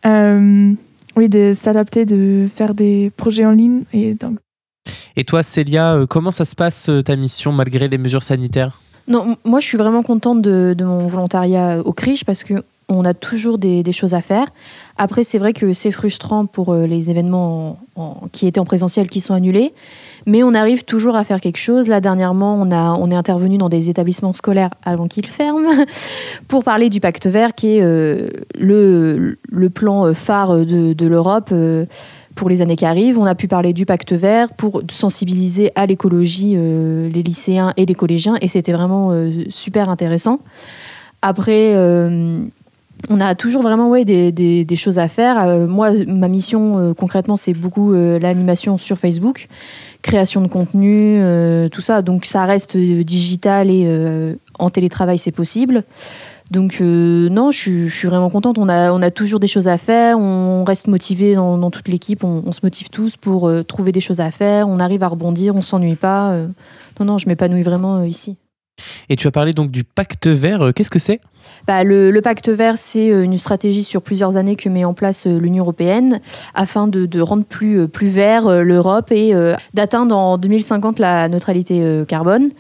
euh, 0.07 0.73
oui, 1.21 1.29
de 1.29 1.53
s'adapter, 1.55 2.07
de 2.07 2.49
faire 2.55 2.73
des 2.73 3.12
projets 3.17 3.45
en 3.45 3.53
ligne. 3.53 3.83
Et, 3.93 4.15
donc... 4.15 4.39
et 5.17 5.25
toi, 5.25 5.43
Célia, 5.43 5.95
euh, 5.95 6.07
comment 6.07 6.31
ça 6.31 6.47
se 6.47 6.57
passe 6.57 6.91
ta 7.05 7.15
mission 7.15 7.53
malgré 7.53 7.89
les 7.89 7.99
mesures 7.99 8.23
sanitaires? 8.23 8.81
Non, 9.07 9.37
moi 9.45 9.61
je 9.61 9.67
suis 9.67 9.77
vraiment 9.77 10.03
contente 10.03 10.41
de, 10.41 10.75
de 10.77 10.85
mon 10.85 11.07
volontariat 11.09 11.81
au 11.85 11.93
CRIJ 11.93 12.25
parce 12.25 12.45
que 12.45 12.55
on 12.91 13.05
a 13.05 13.15
toujours 13.15 13.59
des, 13.59 13.85
choses 13.93 14.15
à 14.15 14.21
faire. 14.21 14.47
Après, 14.99 15.25
c'est 15.25 15.39
vrai 15.39 15.53
que 15.53 15.73
c'est 15.73 15.93
frustrant 15.93 16.47
pour 16.47 16.73
euh, 16.73 16.87
les 16.87 17.11
événements 17.11 17.79
qui 18.33 18.47
étaient 18.47 18.61
en 18.61 18.65
présentiel 18.65 19.09
qui 19.09 19.21
sont 19.21 19.35
annulés, 19.35 19.73
mais 20.27 20.43
on 20.43 20.55
arrive 20.55 20.85
toujours 20.85 21.17
à 21.17 21.25
faire 21.25 21.41
quelque 21.41 21.59
chose. 21.59 21.89
Là, 21.89 22.01
dernièrement, 22.01 22.55
on, 22.55 23.11
est 23.11 23.15
intervenu 23.15 23.59
dans 23.59 23.69
des 23.69 23.91
établissements 23.91 24.33
scolaires 24.33 24.71
avant 24.85 25.07
qu'ils 25.07 25.27
ferment 25.27 25.69
pour 26.49 26.65
parler 26.65 26.91
du 26.91 27.01
pacte 27.01 27.27
vert, 27.27 27.55
qui 27.55 27.77
est 27.77 27.83
euh, 27.83 28.29
le, 28.59 29.37
plan 29.69 30.13
phare 30.15 30.65
de, 30.65 31.07
l'Europe. 31.07 31.51
Euh, 31.53 31.87
pour 32.37 32.49
les 32.49 32.63
années 32.63 32.77
qui 32.77 32.87
arrivent, 32.87 33.19
on 33.19 33.27
a 33.27 33.35
pu 33.35 33.49
parler 33.49 33.75
du 33.75 33.85
pacte 33.85 34.13
vert 34.13 34.49
pour 34.55 34.83
sensibiliser 34.91 35.73
à 35.75 35.85
l'écologie 35.85 36.55
les 36.55 37.23
lycéens 37.23 37.75
et 37.77 37.85
les 37.85 37.95
collégiens, 37.95 38.37
et 38.41 38.49
c'était 38.49 38.73
vraiment 38.73 39.13
super 39.51 39.91
intéressant. 39.91 40.39
Après, 41.21 41.75
on 43.09 43.21
a 43.21 43.35
toujours 43.35 43.62
vraiment 43.62 43.88
ouais, 43.88 44.04
des, 44.04 44.76
choses 44.76 44.99
à 44.99 45.09
faire. 45.09 45.40
Euh, 45.40 45.66
moi, 45.66 45.90
ma 46.07 46.28
mission 46.28 46.78
euh, 46.78 46.95
concrètement, 46.95 47.37
c'est 47.37 47.54
beaucoup 47.54 47.92
euh, 47.92 48.19
l'animation 48.19 48.78
sur 48.78 48.99
Facebook, 48.99 49.49
création 50.02 50.40
de 50.40 50.49
contenu, 50.49 51.21
tout 51.71 51.80
ça. 51.80 52.02
Donc 52.02 52.25
ça 52.25 52.45
reste 52.45 52.76
digital 52.76 53.71
et 53.71 54.37
en 54.59 54.71
télétravail, 54.71 55.19
c'est 55.19 55.33
possible. 55.33 55.85
Donc 56.50 56.80
non, 56.80 57.52
je, 57.52 57.87
suis 57.87 58.09
vraiment 58.09 58.30
contente. 58.30 58.59
On 58.59 58.69
a, 58.69 58.92
on 58.92 59.02
a 59.02 59.11
toujours 59.11 59.40
des 59.40 59.47
choses 59.47 59.69
à 59.69 59.76
faire. 59.76 60.19
On 60.19 60.64
reste 60.64 60.88
motivé 60.88 61.35
dans, 61.35 61.71
toute 61.71 61.88
l'équipe. 61.88 62.25
On, 62.25 62.50
se 62.52 62.61
motive 62.62 62.88
tous 62.88 63.16
pour 63.16 63.50
trouver 63.66 63.92
des 63.92 64.00
choses 64.00 64.21
à 64.21 64.30
faire. 64.30 64.69
On 64.69 64.80
arrive 64.80 65.02
à 65.02 65.09
rebondir. 65.09 65.54
On 65.54 65.62
s'ennuie 65.62 65.97
pas. 65.97 66.35
non, 66.99 67.04
non, 67.04 67.19
je 67.19 67.28
m'épanouis 67.28 67.62
vraiment 67.62 68.02
ici. 68.04 68.37
Et 69.11 69.16
tu 69.16 69.26
as 69.26 69.30
parlé 69.30 69.52
donc 69.52 69.71
du 69.71 69.85
pacte 69.85 70.26
vert. 70.28 70.73
Qu'est-ce 70.75 70.90
que 70.90 70.99
c'est? 70.99 71.21
Bah, 71.67 71.85
le, 71.85 72.19
pacte 72.21 72.49
vert, 72.49 72.75
c'est 72.77 73.11
euh, 73.11 73.23
une 73.23 73.39
stratégie 73.39 73.85
sur 73.85 74.03
plusieurs 74.03 74.37
années 74.37 74.57
que 74.57 74.69
met 74.69 74.85
en 74.85 74.95
place 74.95 75.27
euh, 75.27 75.39
l'Union 75.39 75.65
européenne 75.65 76.21
afin 76.55 76.87
de, 76.89 77.21
rendre 77.21 77.45
plus, 77.45 77.89
plus 77.89 78.09
vert 78.09 78.63
l'Europe 78.63 79.13
et 79.13 79.35
d'atteindre 79.75 80.17
en 80.17 80.39
2050 80.39 80.99
la 80.99 81.29
neutralité 81.29 82.05
carbone. 82.09 82.51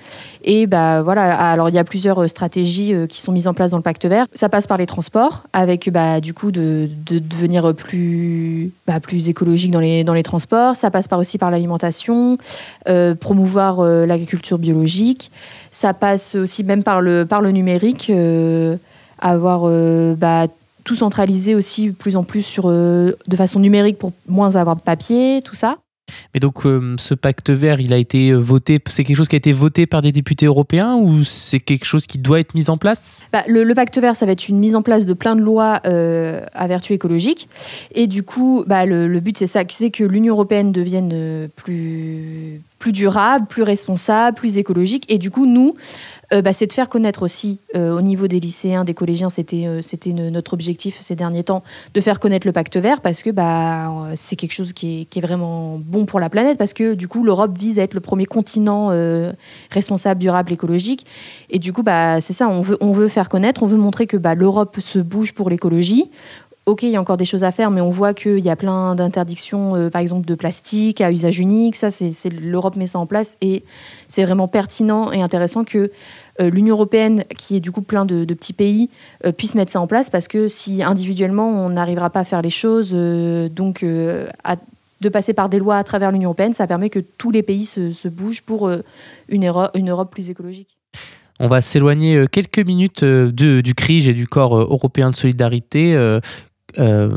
Et 0.44 0.66
bah 0.66 1.02
voilà, 1.02 1.34
alors 1.34 1.68
il 1.68 1.74
y 1.74 1.78
a 1.78 1.84
plusieurs 1.84 2.28
stratégies 2.28 2.94
qui 3.08 3.20
sont 3.20 3.32
mises 3.32 3.46
en 3.46 3.54
place 3.54 3.70
dans 3.70 3.76
le 3.76 3.82
pacte 3.82 4.06
vert. 4.06 4.26
Ça 4.34 4.48
passe 4.48 4.66
par 4.66 4.78
les 4.78 4.86
transports, 4.86 5.44
avec 5.52 5.90
bah, 5.90 6.20
du 6.20 6.34
coup 6.34 6.50
de, 6.50 6.88
devenir 7.08 7.74
plus, 7.74 8.72
plus 9.02 9.28
écologique 9.28 9.70
dans 9.70 9.80
les, 9.80 10.04
dans 10.04 10.14
les 10.14 10.22
transports. 10.22 10.76
Ça 10.76 10.90
passe 10.90 11.06
aussi 11.12 11.38
par 11.38 11.50
l'alimentation, 11.50 12.38
promouvoir 13.20 13.82
l'agriculture 13.82 14.58
biologique. 14.58 15.30
Ça 15.72 15.94
passe 15.94 16.34
aussi 16.34 16.64
même 16.64 16.82
par 16.82 17.00
le, 17.00 17.24
par 17.24 17.42
le 17.42 17.52
numérique, 17.52 18.10
euh, 18.10 18.69
avoir 19.20 19.62
euh, 19.64 20.14
bah, 20.14 20.46
tout 20.84 20.96
centralisé 20.96 21.54
aussi 21.54 21.90
plus 21.90 22.16
en 22.16 22.24
plus 22.24 22.42
sur, 22.42 22.64
euh, 22.66 23.12
de 23.26 23.36
façon 23.36 23.60
numérique 23.60 23.98
pour 23.98 24.12
moins 24.28 24.56
avoir 24.56 24.76
de 24.76 24.80
papier, 24.80 25.40
tout 25.44 25.54
ça. 25.54 25.76
Mais 26.34 26.40
donc, 26.40 26.62
ce 26.64 27.14
pacte 27.14 27.50
vert, 27.50 27.80
il 27.80 27.92
a 27.92 27.96
été 27.96 28.32
voté, 28.32 28.80
c'est 28.88 29.04
quelque 29.04 29.16
chose 29.16 29.28
qui 29.28 29.36
a 29.36 29.38
été 29.38 29.52
voté 29.52 29.86
par 29.86 30.02
des 30.02 30.10
députés 30.10 30.46
européens 30.46 30.96
ou 30.96 31.22
c'est 31.22 31.60
quelque 31.60 31.84
chose 31.84 32.08
qui 32.08 32.18
doit 32.18 32.40
être 32.40 32.56
mis 32.56 32.68
en 32.68 32.76
place? 32.76 33.22
Bah, 33.32 33.44
le, 33.46 33.72
pacte 33.74 33.96
vert, 33.96 34.16
ça 34.16 34.26
va 34.26 34.32
être 34.32 34.48
une 34.48 34.58
mise 34.58 34.74
en 34.74 34.82
place 34.82 35.06
de 35.06 35.14
plein 35.14 35.36
de 35.36 35.40
lois 35.40 35.74
à 35.84 36.66
vertu 36.66 36.94
écologique. 36.94 37.48
Et 37.94 38.08
du 38.08 38.24
coup, 38.24 38.64
bah, 38.66 38.86
le, 38.86 39.06
le 39.06 39.20
but, 39.20 39.38
c'est 39.38 39.46
ça, 39.46 39.62
c'est 39.68 39.92
que 39.92 40.02
l'Union 40.02 40.34
européenne 40.34 40.72
devienne 40.72 41.48
plus, 41.54 42.60
plus 42.80 42.90
durable, 42.90 43.46
plus 43.46 43.62
responsable, 43.62 44.36
plus 44.36 44.58
écologique. 44.58 45.04
Et 45.08 45.18
du 45.18 45.30
coup, 45.30 45.46
nous, 45.46 45.76
euh, 46.32 46.42
bah, 46.42 46.52
c'est 46.52 46.66
de 46.66 46.72
faire 46.72 46.88
connaître 46.88 47.22
aussi 47.22 47.58
euh, 47.74 47.96
au 47.96 48.02
niveau 48.02 48.28
des 48.28 48.38
lycéens, 48.38 48.84
des 48.84 48.94
collégiens, 48.94 49.30
c'était 49.30 49.66
euh, 49.66 49.82
c'était 49.82 50.12
notre 50.12 50.54
objectif 50.54 51.00
ces 51.00 51.16
derniers 51.16 51.42
temps, 51.42 51.64
de 51.92 52.00
faire 52.00 52.20
connaître 52.20 52.46
le 52.46 52.52
pacte 52.52 52.76
vert 52.76 53.00
parce 53.00 53.22
que 53.22 53.30
bah, 53.30 53.92
c'est 54.14 54.36
quelque 54.36 54.52
chose 54.52 54.72
qui 54.72 55.08
est, 55.14 55.20
vraiment 55.20 55.78
bon 55.78 56.06
pour 56.06 56.20
la 56.20 56.30
planète 56.30 56.56
parce 56.56 56.72
que 56.72 56.94
du 56.94 57.08
coup 57.08 57.24
l'Europe 57.24 57.56
vise 57.58 57.80
à 57.80 57.82
être 57.82 57.94
le 57.94 58.00
premier 58.00 58.26
continent 58.26 58.90
responsable, 59.70 60.20
durable, 60.20 60.52
écologique. 60.52 61.04
Et 61.50 61.58
du 61.58 61.72
coup, 61.72 61.82
bah, 61.82 62.20
c'est 62.20 62.32
ça, 62.32 62.48
on 62.48 62.60
veut, 62.60 62.78
on 62.80 62.92
veut 62.92 63.08
faire 63.08 63.28
connaître, 63.28 63.62
on 63.62 63.66
veut 63.66 63.76
montrer 63.76 64.06
que 64.06 64.16
l'Europe 64.16 64.78
se 64.80 64.98
bouge 64.98 65.34
pour 65.34 65.50
l'écologie 65.50 66.10
ok, 66.66 66.84
il 66.84 66.90
y 66.90 66.96
a 66.96 67.00
encore 67.00 67.16
des 67.16 67.24
choses 67.24 67.42
à 67.42 67.50
faire, 67.50 67.70
mais 67.70 67.80
on 67.80 67.90
voit 67.90 68.14
qu'il 68.14 68.38
y 68.38 68.48
a 68.48 68.54
plein 68.54 68.94
d'interdictions, 68.94 69.90
par 69.90 70.00
exemple 70.00 70.26
de 70.26 70.34
plastique 70.36 71.00
à 71.00 71.10
usage 71.10 71.40
unique. 71.40 71.74
Ça, 71.74 71.90
c'est 71.90 72.30
l'Europe 72.30 72.76
met 72.76 72.86
ça 72.86 72.98
en 73.00 73.06
place 73.06 73.36
et 73.40 73.64
c'est 74.06 74.24
vraiment 74.24 74.46
pertinent 74.46 75.10
et 75.10 75.20
intéressant 75.20 75.64
que 75.64 75.90
l'Union 76.38 76.74
européenne, 76.74 77.24
qui 77.36 77.56
est 77.56 77.60
du 77.60 77.70
coup 77.70 77.82
plein 77.82 78.04
de, 78.04 78.24
petits 78.24 78.52
pays, 78.52 78.88
euh, 79.26 79.32
puisse 79.32 79.54
mettre 79.54 79.72
ça 79.72 79.80
en 79.80 79.86
place 79.86 80.10
parce 80.10 80.28
que 80.28 80.48
si 80.48 80.82
individuellement 80.82 81.48
on 81.48 81.70
n'arrivera 81.70 82.10
pas 82.10 82.20
à 82.20 82.24
faire 82.24 82.42
les 82.42 82.50
choses, 82.50 82.92
donc 82.92 83.82
de 83.84 85.08
passer 85.10 85.32
par 85.32 85.48
des 85.48 85.58
lois 85.58 85.76
à 85.76 85.84
travers 85.84 86.12
l'Union 86.12 86.28
européenne, 86.28 86.54
ça 86.54 86.66
permet 86.66 86.90
que 86.90 86.98
tous 86.98 87.30
les 87.30 87.42
pays 87.42 87.64
se, 87.64 88.08
bougent 88.08 88.42
pour 88.42 88.70
une, 89.28 89.46
Europe 89.46 90.10
plus 90.10 90.30
écologique. 90.30 90.76
On 91.38 91.48
va 91.48 91.62
s'éloigner 91.62 92.26
quelques 92.30 92.58
minutes 92.58 93.02
du 93.02 93.74
CRIG 93.74 94.08
et 94.08 94.14
du 94.14 94.28
corps 94.28 94.56
européen 94.56 95.10
de 95.10 95.16
solidarité. 95.16 95.96
Euh, 96.78 97.10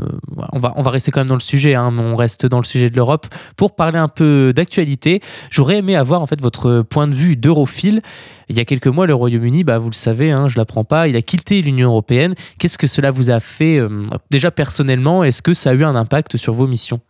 on, 0.52 0.58
va, 0.58 0.72
on 0.76 0.82
va 0.82 0.90
rester 0.90 1.10
quand 1.10 1.20
même 1.20 1.28
dans 1.28 1.34
le 1.34 1.40
sujet, 1.40 1.74
hein, 1.74 1.90
mais 1.90 2.02
on 2.02 2.16
reste 2.16 2.46
dans 2.46 2.58
le 2.58 2.64
sujet 2.64 2.90
de 2.90 2.96
l'Europe 2.96 3.26
pour 3.56 3.74
parler 3.74 3.98
un 3.98 4.08
peu 4.08 4.52
d'actualité. 4.54 5.20
J'aurais 5.50 5.78
aimé 5.78 5.96
avoir 5.96 6.20
en 6.22 6.26
fait 6.26 6.40
votre 6.40 6.82
point 6.82 7.06
de 7.06 7.14
vue 7.14 7.36
d'europhile. 7.36 8.02
Il 8.48 8.56
y 8.56 8.60
a 8.60 8.64
quelques 8.64 8.88
mois, 8.88 9.06
le 9.06 9.14
Royaume-Uni, 9.14 9.64
bah, 9.64 9.78
vous 9.78 9.90
le 9.90 9.94
savez, 9.94 10.30
hein, 10.30 10.48
je 10.48 10.58
l'apprends 10.58 10.84
pas, 10.84 11.08
il 11.08 11.16
a 11.16 11.22
quitté 11.22 11.62
l'Union 11.62 11.88
européenne. 11.88 12.34
Qu'est-ce 12.58 12.78
que 12.78 12.86
cela 12.86 13.10
vous 13.10 13.30
a 13.30 13.40
fait 13.40 13.78
euh, 13.78 13.88
déjà 14.30 14.50
personnellement 14.50 15.24
Est-ce 15.24 15.42
que 15.42 15.54
ça 15.54 15.70
a 15.70 15.74
eu 15.74 15.84
un 15.84 15.96
impact 15.96 16.36
sur 16.36 16.52
vos 16.52 16.66
missions? 16.66 17.00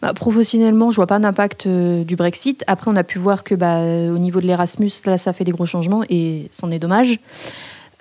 Bah, 0.00 0.14
professionnellement, 0.14 0.90
je 0.90 0.96
vois 0.96 1.08
pas 1.08 1.18
d'impact 1.18 1.66
euh, 1.66 2.04
du 2.04 2.14
Brexit. 2.14 2.62
Après, 2.68 2.90
on 2.90 2.96
a 2.96 3.04
pu 3.04 3.18
voir 3.18 3.42
que 3.42 3.54
bah, 3.54 3.80
au 3.80 4.18
niveau 4.18 4.40
de 4.40 4.46
l'Erasmus, 4.46 4.92
là, 5.04 5.18
ça 5.18 5.32
fait 5.32 5.44
des 5.44 5.50
gros 5.50 5.66
changements 5.66 6.04
et 6.08 6.48
c'en 6.52 6.70
est 6.70 6.78
dommage. 6.78 7.18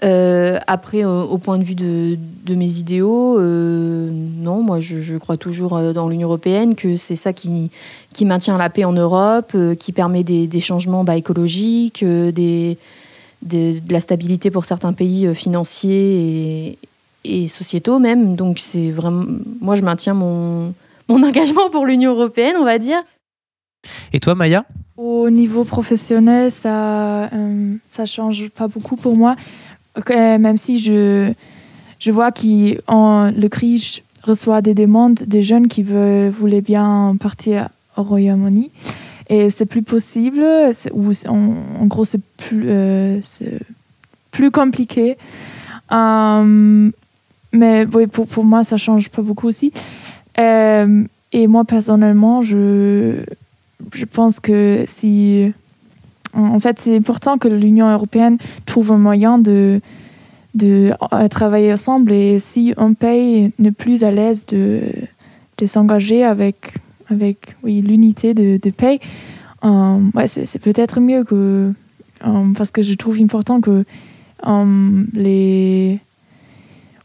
Euh, 0.04 0.60
après, 0.68 1.04
au 1.04 1.38
point 1.38 1.58
de 1.58 1.63
vue 1.63 1.75
de, 1.75 2.18
mes 2.54 2.77
idéaux, 2.77 3.39
euh, 3.39 4.10
non, 4.12 4.62
moi 4.62 4.80
je, 4.80 5.18
crois 5.18 5.38
toujours 5.38 5.75
euh, 5.75 5.92
dans 5.92 6.08
l'Union 6.08 6.27
européenne, 6.27 6.75
que 6.75 6.96
c'est 6.98 7.16
ça 7.16 7.34
qui, 7.34 7.72
qui 8.13 8.25
maintient 8.25 8.58
la 8.58 8.70
paix 8.70 8.86
en 8.86 8.94
Europe, 8.94 9.56
qui 9.80 9.92
permet 9.92 10.24
des, 10.24 10.60
changements 10.60 11.04
bah, 11.04 11.18
écologiques, 11.18 12.06
des, 12.06 12.77
de 13.42 13.80
la 13.89 14.00
stabilité 14.00 14.51
pour 14.51 14.66
certains 14.66 14.94
pays 14.94 15.34
financiers 15.34 16.77
et, 17.24 17.44
et 17.44 17.48
sociétaux 17.48 17.98
même. 17.98 18.36
Donc 18.36 18.60
c'est 18.60 18.92
vraiment, 18.92 19.25
moi 19.62 19.75
je 19.75 19.82
maintiens 19.82 20.13
mon, 20.13 20.74
mon 21.10 21.24
engagement 21.27 21.70
pour 21.72 21.88
l'Union 21.88 22.12
européenne, 22.12 22.56
on 22.60 22.66
va 22.66 22.77
dire. 22.77 23.01
Et 24.13 24.20
toi, 24.20 24.36
Maya? 24.36 24.66
Au 24.98 25.30
niveau 25.30 25.63
professionnel, 25.63 26.51
ça, 26.51 27.30
ça 27.88 28.06
change 28.06 28.50
pas 28.50 28.68
beaucoup 28.68 28.96
pour 28.96 29.16
moi 29.16 29.36
même 30.10 30.58
si 30.58 30.80
je, 30.80 31.34
je 32.00 32.12
vois 32.12 32.32
que 32.32 32.77
le 32.88 33.48
CRIJ 33.48 34.04
reçoit 34.24 34.62
des 34.62 34.74
demandes 34.74 35.24
de 35.25 35.42
jeunes 35.42 35.68
qui 35.68 35.84
veulent, 35.84 36.30
voulaient 36.30 36.62
bien 36.62 37.16
partir 37.20 37.70
au 37.96 38.04
Royaume-Uni. 38.04 38.72
Et 39.30 39.50
c'est 39.50 39.66
plus 39.66 39.84
possible, 39.84 40.44
ou 40.94 41.12
en, 41.27 41.86
gros, 41.86 42.06
c'est 42.06 42.22
plus, 42.38 42.63
euh, 42.68 43.20
plus 44.32 44.51
compliqué. 44.51 45.18
Euh, 45.92 46.92
mais 47.51 47.86
oui, 47.94 48.08
pour, 48.08 48.27
pour 48.27 48.46
moi, 48.46 48.63
ça 48.63 48.77
change 48.77 49.10
pas 49.10 49.22
beaucoup 49.22 49.48
aussi. 49.48 49.74
Euh, 50.39 51.04
et 51.34 51.48
moi, 51.48 51.66
personnellement, 51.66 52.42
je, 52.42 53.16
je 53.94 54.06
pense 54.06 54.39
que 54.39 54.86
si 54.88 55.51
en 56.34 56.60
fait, 56.60 56.79
c'est 56.79 56.96
important 56.96 57.38
que 57.38 57.48
l'Union 57.48 57.91
européenne 57.91 58.38
trouve 58.65 58.91
un 58.91 58.98
moyen 58.98 59.38
de, 59.39 59.81
de 60.55 60.91
euh, 61.13 61.27
travailler 61.27 61.72
ensemble 61.72 62.12
et 62.12 62.39
si 62.39 62.74
un 62.77 62.93
pays 62.93 63.51
n'est 63.60 63.72
plus 63.72 64.03
à 64.03 64.12
l'aise 64.12 64.46
de, 64.46 64.81
de 65.57 65.65
s'engager 65.65 66.24
avec, 66.24 66.75
avec 67.10 67.55
oui, 67.63 67.81
l'unité 67.81 68.34
de, 68.34 68.60
de 68.62 68.69
pays, 68.69 69.00
euh, 69.63 70.00
ouais, 70.15 70.27
c'est 70.27 70.60
peut-être 70.60 71.00
mieux 71.00 71.24
que. 71.24 71.74
Euh, 72.25 72.53
parce 72.55 72.72
que 72.72 72.81
je 72.81 72.93
trouve 72.96 73.22
important 73.22 73.62
que 73.62 73.84
les. 75.13 76.00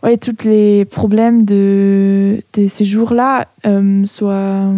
Ouais, 0.02 0.16
tous 0.16 0.44
les 0.44 0.84
problèmes 0.84 1.44
de, 1.44 2.42
de 2.54 2.66
ces 2.66 2.84
jours-là 2.84 3.46
soient. 4.04 4.72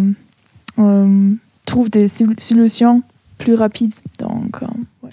trouvent 1.65 1.89
des 1.89 2.07
solutions 2.37 3.01
plus 3.37 3.55
rapide. 3.55 3.93
Donc, 4.19 4.61
euh, 4.61 5.09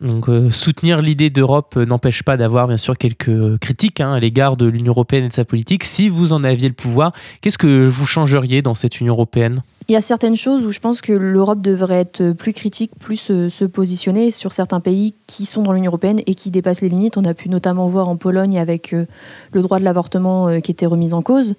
Donc 0.00 0.28
euh, 0.28 0.50
soutenir 0.50 1.00
l'idée 1.00 1.30
d'Europe 1.30 1.74
euh, 1.76 1.84
n'empêche 1.84 2.22
pas 2.22 2.36
d'avoir 2.36 2.68
bien 2.68 2.76
sûr 2.76 2.96
quelques 2.98 3.58
critiques 3.58 4.00
hein, 4.00 4.12
à 4.12 4.20
l'égard 4.20 4.56
de 4.56 4.66
l'Union 4.66 4.92
européenne 4.92 5.24
et 5.24 5.28
de 5.28 5.32
sa 5.32 5.44
politique. 5.44 5.84
Si 5.84 6.08
vous 6.08 6.32
en 6.32 6.44
aviez 6.44 6.68
le 6.68 6.74
pouvoir, 6.74 7.12
qu'est-ce 7.40 7.58
que 7.58 7.86
vous 7.86 8.06
changeriez 8.06 8.62
dans 8.62 8.74
cette 8.74 9.00
Union 9.00 9.14
européenne? 9.14 9.62
Il 9.88 9.92
y 9.92 9.96
a 9.96 10.00
certaines 10.00 10.36
choses 10.36 10.64
où 10.64 10.70
je 10.70 10.78
pense 10.78 11.00
que 11.00 11.12
l'Europe 11.12 11.60
devrait 11.60 12.00
être 12.00 12.32
plus 12.32 12.52
critique, 12.52 12.92
plus 13.00 13.16
se 13.16 13.64
positionner 13.64 14.30
sur 14.30 14.52
certains 14.52 14.78
pays 14.78 15.12
qui 15.26 15.44
sont 15.44 15.62
dans 15.62 15.72
l'Union 15.72 15.90
européenne 15.90 16.20
et 16.26 16.34
qui 16.36 16.52
dépassent 16.52 16.82
les 16.82 16.88
limites. 16.88 17.16
On 17.16 17.24
a 17.24 17.34
pu 17.34 17.48
notamment 17.48 17.88
voir 17.88 18.08
en 18.08 18.16
Pologne 18.16 18.60
avec 18.60 18.92
le 18.92 19.62
droit 19.62 19.80
de 19.80 19.84
l'avortement 19.84 20.60
qui 20.60 20.70
était 20.70 20.86
remis 20.86 21.12
en 21.12 21.22
cause. 21.22 21.56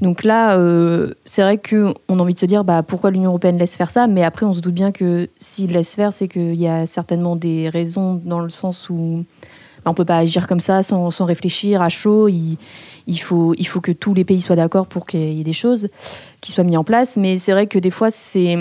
Donc 0.00 0.24
là, 0.24 0.58
euh, 0.58 1.14
c'est 1.24 1.42
vrai 1.42 1.58
qu'on 1.58 2.18
a 2.18 2.22
envie 2.22 2.34
de 2.34 2.38
se 2.38 2.46
dire 2.46 2.64
bah, 2.64 2.82
pourquoi 2.82 3.10
l'Union 3.10 3.30
européenne 3.30 3.56
laisse 3.56 3.76
faire 3.76 3.90
ça, 3.90 4.06
mais 4.06 4.22
après 4.22 4.44
on 4.44 4.52
se 4.52 4.60
doute 4.60 4.74
bien 4.74 4.92
que 4.92 5.28
s'il 5.38 5.72
laisse 5.72 5.94
faire, 5.94 6.12
c'est 6.12 6.28
qu'il 6.28 6.54
y 6.54 6.68
a 6.68 6.86
certainement 6.86 7.34
des 7.34 7.70
raisons 7.70 8.20
dans 8.24 8.40
le 8.40 8.50
sens 8.50 8.90
où 8.90 9.24
bah, 9.78 9.82
on 9.86 9.90
ne 9.90 9.96
peut 9.96 10.04
pas 10.04 10.18
agir 10.18 10.46
comme 10.46 10.60
ça 10.60 10.82
sans, 10.82 11.08
réfléchir 11.24 11.80
à 11.80 11.88
chaud. 11.88 12.28
Il, 12.28 13.20
faut, 13.20 13.54
que 13.54 13.92
tous 13.92 14.12
les 14.12 14.24
pays 14.24 14.42
soient 14.42 14.56
d'accord 14.56 14.86
pour 14.86 15.06
qu'il 15.06 15.32
y 15.32 15.40
ait 15.40 15.44
des 15.44 15.52
choses 15.54 15.88
qui 16.42 16.52
soient 16.52 16.64
mises 16.64 16.76
en 16.76 16.84
place. 16.84 17.16
Mais 17.16 17.38
c'est 17.38 17.52
vrai 17.52 17.66
que 17.66 17.78
des 17.78 17.90
fois, 17.90 18.10
c'est 18.10 18.56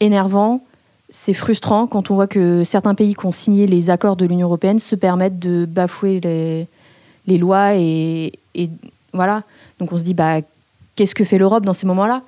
énervant, 0.00 0.62
c'est 1.08 1.34
frustrant 1.34 1.86
quand 1.86 2.10
on 2.10 2.16
voit 2.16 2.26
que 2.26 2.64
certains 2.64 2.94
pays 2.94 3.14
qui 3.14 3.24
ont 3.24 3.32
signé 3.32 3.66
les 3.66 3.88
accords 3.88 4.16
de 4.16 4.26
l'Union 4.26 4.48
européenne 4.48 4.78
se 4.78 4.94
permettent 4.94 5.38
de 5.38 5.64
bafouer 5.64 6.20
les, 7.26 7.38
lois 7.38 7.76
et 7.76 8.32
voilà. 9.14 9.44
Donc 9.84 9.92
on 9.92 9.98
se 9.98 10.02
dit, 10.02 10.14
bah, 10.14 10.40
qu'est-ce 10.96 11.14
que 11.14 11.24
fait 11.24 11.36
l'Europe 11.36 11.66
dans 11.66 11.74
ces 11.74 11.86
moments-là? 11.86 12.22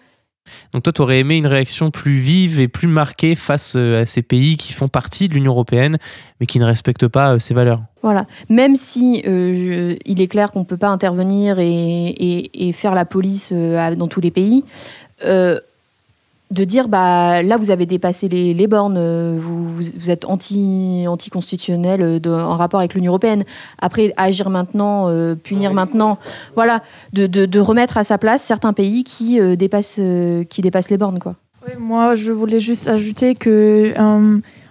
Donc 0.74 0.82
toi, 0.82 0.92
tu 0.92 1.00
aurais 1.00 1.20
aimé 1.20 1.38
une 1.38 1.46
réaction 1.46 1.90
plus 1.90 2.18
vive 2.18 2.60
et 2.60 2.68
plus 2.68 2.86
marquée 2.86 3.34
face 3.34 3.76
euh, 3.76 4.02
à 4.02 4.06
ces 4.06 4.20
pays 4.20 4.58
qui 4.58 4.74
font 4.74 4.88
partie 4.88 5.30
de 5.30 5.32
l'Union 5.32 5.52
européenne, 5.52 5.96
mais 6.38 6.44
qui 6.44 6.58
ne 6.58 6.66
respectent 6.66 7.08
pas 7.08 7.32
euh, 7.32 7.38
ces 7.38 7.54
valeurs? 7.54 7.80
Voilà. 8.02 8.26
Même 8.50 8.76
si 8.76 9.22
euh, 9.26 9.96
il 10.04 10.20
est 10.20 10.26
clair 10.26 10.52
qu'on 10.52 10.60
ne 10.60 10.64
peut 10.66 10.76
pas 10.76 10.90
intervenir 10.90 11.56
et, 11.58 12.72
faire 12.74 12.94
la 12.94 13.06
police 13.06 13.54
dans 13.54 14.06
tous 14.06 14.20
les 14.20 14.30
pays, 14.30 14.64
de 16.50 16.64
dire 16.64 16.88
bah 16.88 17.42
là 17.42 17.56
vous 17.56 17.70
avez 17.70 17.86
dépassé 17.86 18.28
les, 18.28 18.66
bornes, 18.66 18.96
euh, 18.98 19.36
vous, 19.38 19.68
vous, 19.68 20.10
êtes 20.10 20.24
anti 20.26 21.04
anticonstitutionnel 21.08 22.00
euh, 22.02 22.40
en 22.40 22.56
rapport 22.56 22.78
avec 22.78 22.94
l'Union 22.94 23.10
européenne. 23.10 23.44
Après 23.80 24.12
agir 24.16 24.48
maintenant, 24.48 25.08
euh, 25.08 25.34
punir 25.34 25.74
maintenant, 25.74 26.18
voilà, 26.54 26.82
de, 27.12 27.26
de, 27.26 27.60
remettre 27.60 27.98
à 27.98 28.04
sa 28.04 28.16
place 28.16 28.42
certains 28.42 28.72
pays 28.72 29.02
qui 29.02 29.40
dépassent 29.56 30.00
qui 30.48 30.62
dépassent 30.62 30.90
les 30.90 30.98
bornes 30.98 31.18
quoi. 31.18 31.34
Oui, 31.66 31.74
moi 31.78 32.14
je 32.14 32.30
voulais 32.30 32.60
juste 32.60 32.86
ajouter 32.86 33.34
que 33.34 33.92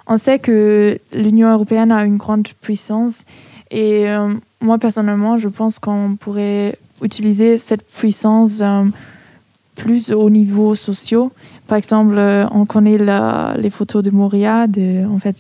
on 0.07 0.17
sait 0.17 0.39
que 0.39 0.97
l'Union 1.13 1.51
européenne 1.51 1.91
a 1.91 2.05
une 2.05 2.17
grande 2.17 2.47
puissance 2.61 3.25
et 3.69 4.05
moi 4.61 4.77
personnellement 4.77 5.37
je 5.37 5.49
pense 5.49 5.79
qu'on 5.79 6.15
pourrait 6.17 6.77
utiliser 7.01 7.57
cette 7.57 7.85
puissance 7.85 8.63
plus 9.75 10.11
au 10.11 10.29
niveau 10.29 10.73
social 10.75 11.27
par 11.67 11.77
exemple, 11.77 12.15
euh, 12.17 12.45
on 12.51 12.65
connaît 12.65 12.97
les 13.57 13.69
photos 13.69 14.03
de 14.03 14.11
Moria. 14.11 14.67
en 15.09 15.19
fait, 15.19 15.35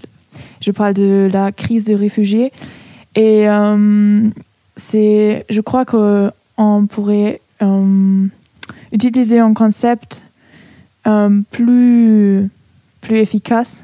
je 0.59 0.71
parle 0.71 0.93
de 0.93 1.29
la 1.31 1.51
crise 1.51 1.85
des 1.85 1.95
réfugiés. 1.95 2.51
Et 3.15 3.47
euh, 3.47 4.29
je 4.77 5.61
crois 5.61 5.85
qu'on 5.85 6.87
pourrait 6.89 7.41
euh, 7.61 8.25
utiliser 8.91 9.39
un 9.39 9.53
concept 9.53 10.23
plus, 11.51 12.49
plus 13.01 13.17
efficace 13.17 13.83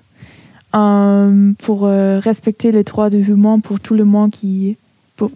pour 0.72 1.82
respecter 1.84 2.72
les 2.72 2.84
droits 2.84 3.12
de 3.12 3.20
l'humain 3.20 3.60
pour 3.60 3.80
tout 3.80 3.94
le 3.94 4.06
monde 4.06 4.32
qui, 4.32 4.78
pour, 5.16 5.30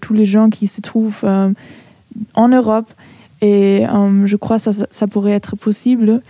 tous 0.00 0.14
les 0.14 0.24
gens 0.24 0.48
qui 0.48 0.66
se 0.66 0.80
trouvent 0.80 1.26
en 2.34 2.48
Europe. 2.48 2.90
Et 3.42 3.84
je 4.24 4.36
crois 4.36 4.56
que 4.56 4.72
ça, 4.72 4.86
ça 4.90 5.06
pourrait 5.06 5.32
être 5.32 5.56
possible. 5.56 6.22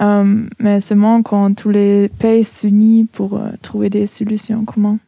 Euh, 0.00 0.46
mais 0.58 0.80
seulement 0.80 1.22
quand 1.22 1.54
tous 1.54 1.70
les 1.70 2.08
pays 2.08 2.44
s'unissent 2.44 3.06
pour 3.12 3.36
euh, 3.36 3.50
trouver 3.62 3.90
des 3.90 4.06
solutions 4.06 4.64
communes. 4.64 4.98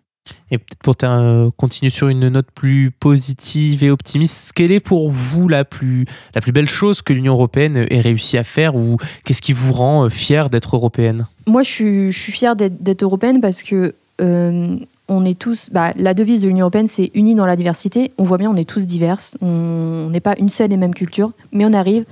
Et 0.50 0.59
peut-être 0.59 0.78
pour 0.83 0.95
euh, 1.04 1.50
continuer 1.57 1.90
sur 1.90 2.09
une 2.09 2.28
note 2.28 2.50
plus 2.54 2.90
positive 2.90 3.83
et 3.83 3.90
optimiste, 3.90 4.52
quelle 4.54 4.73
est 4.73 4.80
pour 4.80 5.11
vous 5.11 5.49
la 5.49 5.64
plus, 5.64 6.04
la 6.35 6.42
plus 6.42 6.52
belle 6.52 6.68
chose 6.68 7.00
que 7.00 7.14
l'Union 7.14 7.33
européenne 7.33 7.87
ait 7.88 8.00
réussi 8.00 8.37
à 8.37 8.45
faire 8.45 8.76
ou 8.76 8.99
qu'est-ce 9.25 9.40
qui 9.40 9.54
vous 9.54 9.73
rend 9.73 10.09
fier 10.11 10.50
d'être 10.50 10.76
européenne? 10.76 11.26
Moi, 11.47 11.62
je 11.62 11.71
suis, 11.71 12.12
je 12.12 12.18
suis 12.18 12.33
fière 12.33 12.57
d'être 12.57 13.02
européenne 13.02 13.40
parce 13.40 13.62
que 13.62 13.95
on 14.21 15.25
est 15.25 15.38
tous. 15.38 15.71
Bah, 15.71 15.92
la 15.97 16.12
devise 16.12 16.40
de 16.42 16.49
l'Union 16.49 16.62
européenne, 16.62 16.88
c'est 16.88 17.12
unis 17.14 17.37
dans 17.37 17.47
la 17.47 17.54
diversité. 17.54 18.11
On 18.18 18.25
voit 18.25 18.37
bien, 18.37 18.50
on 18.50 18.57
est 18.57 18.68
tous 18.68 18.85
divers. 18.85 19.21
On 19.40 20.09
n'est 20.11 20.21
pas 20.21 20.35
une 20.38 20.49
seule 20.49 20.73
et 20.73 20.76
même 20.76 20.92
culture, 20.92 21.30
mais 21.52 21.64
on 21.64 21.73
arrive 21.73 22.04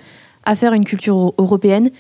à 0.45 0.54
faire 0.54 0.73
une 0.73 0.85
culture 0.85 1.35
européenne 1.37 1.90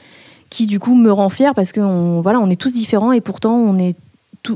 qui 0.56 0.66
du 0.66 0.80
coup 0.80 0.94
me 0.94 1.12
rend 1.12 1.28
fière 1.28 1.52
parce 1.52 1.70
que 1.70 1.80
voilà, 2.22 2.40
on 2.40 2.48
est 2.48 2.58
tous 2.58 2.72
différents 2.72 3.12
et 3.12 3.20
pourtant 3.20 3.56
on, 3.56 3.78
est 3.78 3.94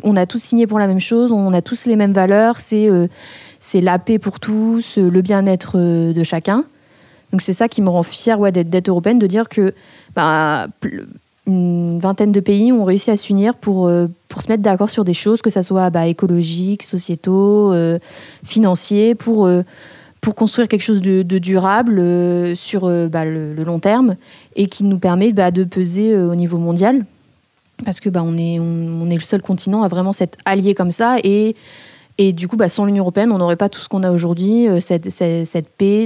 on 0.03 0.17
a 0.17 0.25
tous 0.25 0.43
signé 0.43 0.67
pour 0.67 0.79
la 0.79 0.87
même 0.87 1.01
chose, 1.01 1.31
on 1.31 1.53
a 1.53 1.61
tous 1.61 1.85
les 1.85 1.95
mêmes 1.95 2.15
valeurs, 2.15 2.59
c'est 2.59 2.89
euh, 2.89 3.07
c'est 3.59 3.83
la 3.83 3.99
paix 3.99 4.19
pour 4.19 4.41
tous, 4.41 4.97
euh, 4.97 5.11
le 5.11 5.21
bien-être 5.21 5.73
euh, 5.75 6.15
de 6.15 6.23
chacun. 6.23 6.65
Donc 7.33 7.43
c'est 7.43 7.53
ça 7.53 7.69
qui 7.69 7.83
me 7.83 7.91
rend 7.91 8.03
fière 8.03 8.41
ouais, 8.41 8.51
d'être 8.51 8.89
européenne, 8.89 9.19
de 9.19 9.27
dire 9.27 9.51
que 9.51 9.75
bah, 10.17 10.69
une 11.47 12.01
vingtaine 12.01 12.33
de 12.33 12.41
pays 12.41 12.73
ont 12.73 12.85
réussi 12.85 13.11
à 13.11 13.19
s'unir 13.19 13.55
pour, 13.55 13.89
pour 14.29 14.43
se 14.43 14.49
mettre 14.49 14.63
d'accord 14.63 14.91
sur 14.91 15.05
des 15.05 15.15
choses, 15.15 15.43
que 15.43 15.51
ce 15.51 15.63
soit 15.63 15.91
bah, 15.91 16.09
écologiques, 16.09 16.83
sociétaux, 16.83 17.73
financiers, 18.43 19.15
pour 19.15 19.49
pour 20.21 20.35
construire 20.35 20.69
quelque 20.69 20.83
chose 20.83 21.01
de, 21.01 21.23
durable 21.39 21.99
euh, 21.99 22.55
sur 22.55 22.85
euh, 22.85 23.09
bah, 23.09 23.25
le, 23.25 23.55
long 23.55 23.79
terme 23.79 24.17
et 24.57 24.67
qui 24.67 24.85
nous 24.85 24.99
permet 24.99 25.33
bah, 25.33 25.51
de 25.51 25.65
peser 25.65 26.13
euh, 26.13 26.31
au 26.31 26.35
niveau 26.35 26.59
mondial. 26.59 27.05
Parce 27.85 28.01
que 28.01 28.11
bah, 28.11 28.23
on, 28.23 28.37
est, 28.37 28.59
le 28.59 29.21
seul 29.21 29.41
continent 29.41 29.83
à 29.83 29.89
vraiment 29.89 30.13
s'être 30.13 30.39
allié 30.45 30.75
comme 30.75 30.91
ça. 30.91 31.17
Et, 31.25 31.55
du 32.19 32.49
coup, 32.49 32.59
sans 32.69 32.85
l'Union 32.85 33.05
européenne, 33.05 33.33
on 33.33 33.39
n'aurait 33.39 33.57
pas 33.57 33.71
tout 33.71 33.81
ce 33.81 33.89
qu'on 33.89 34.03
a 34.03 34.13
aujourd'hui, 34.13 34.67
cette, 34.81 35.69
paix, 35.79 36.05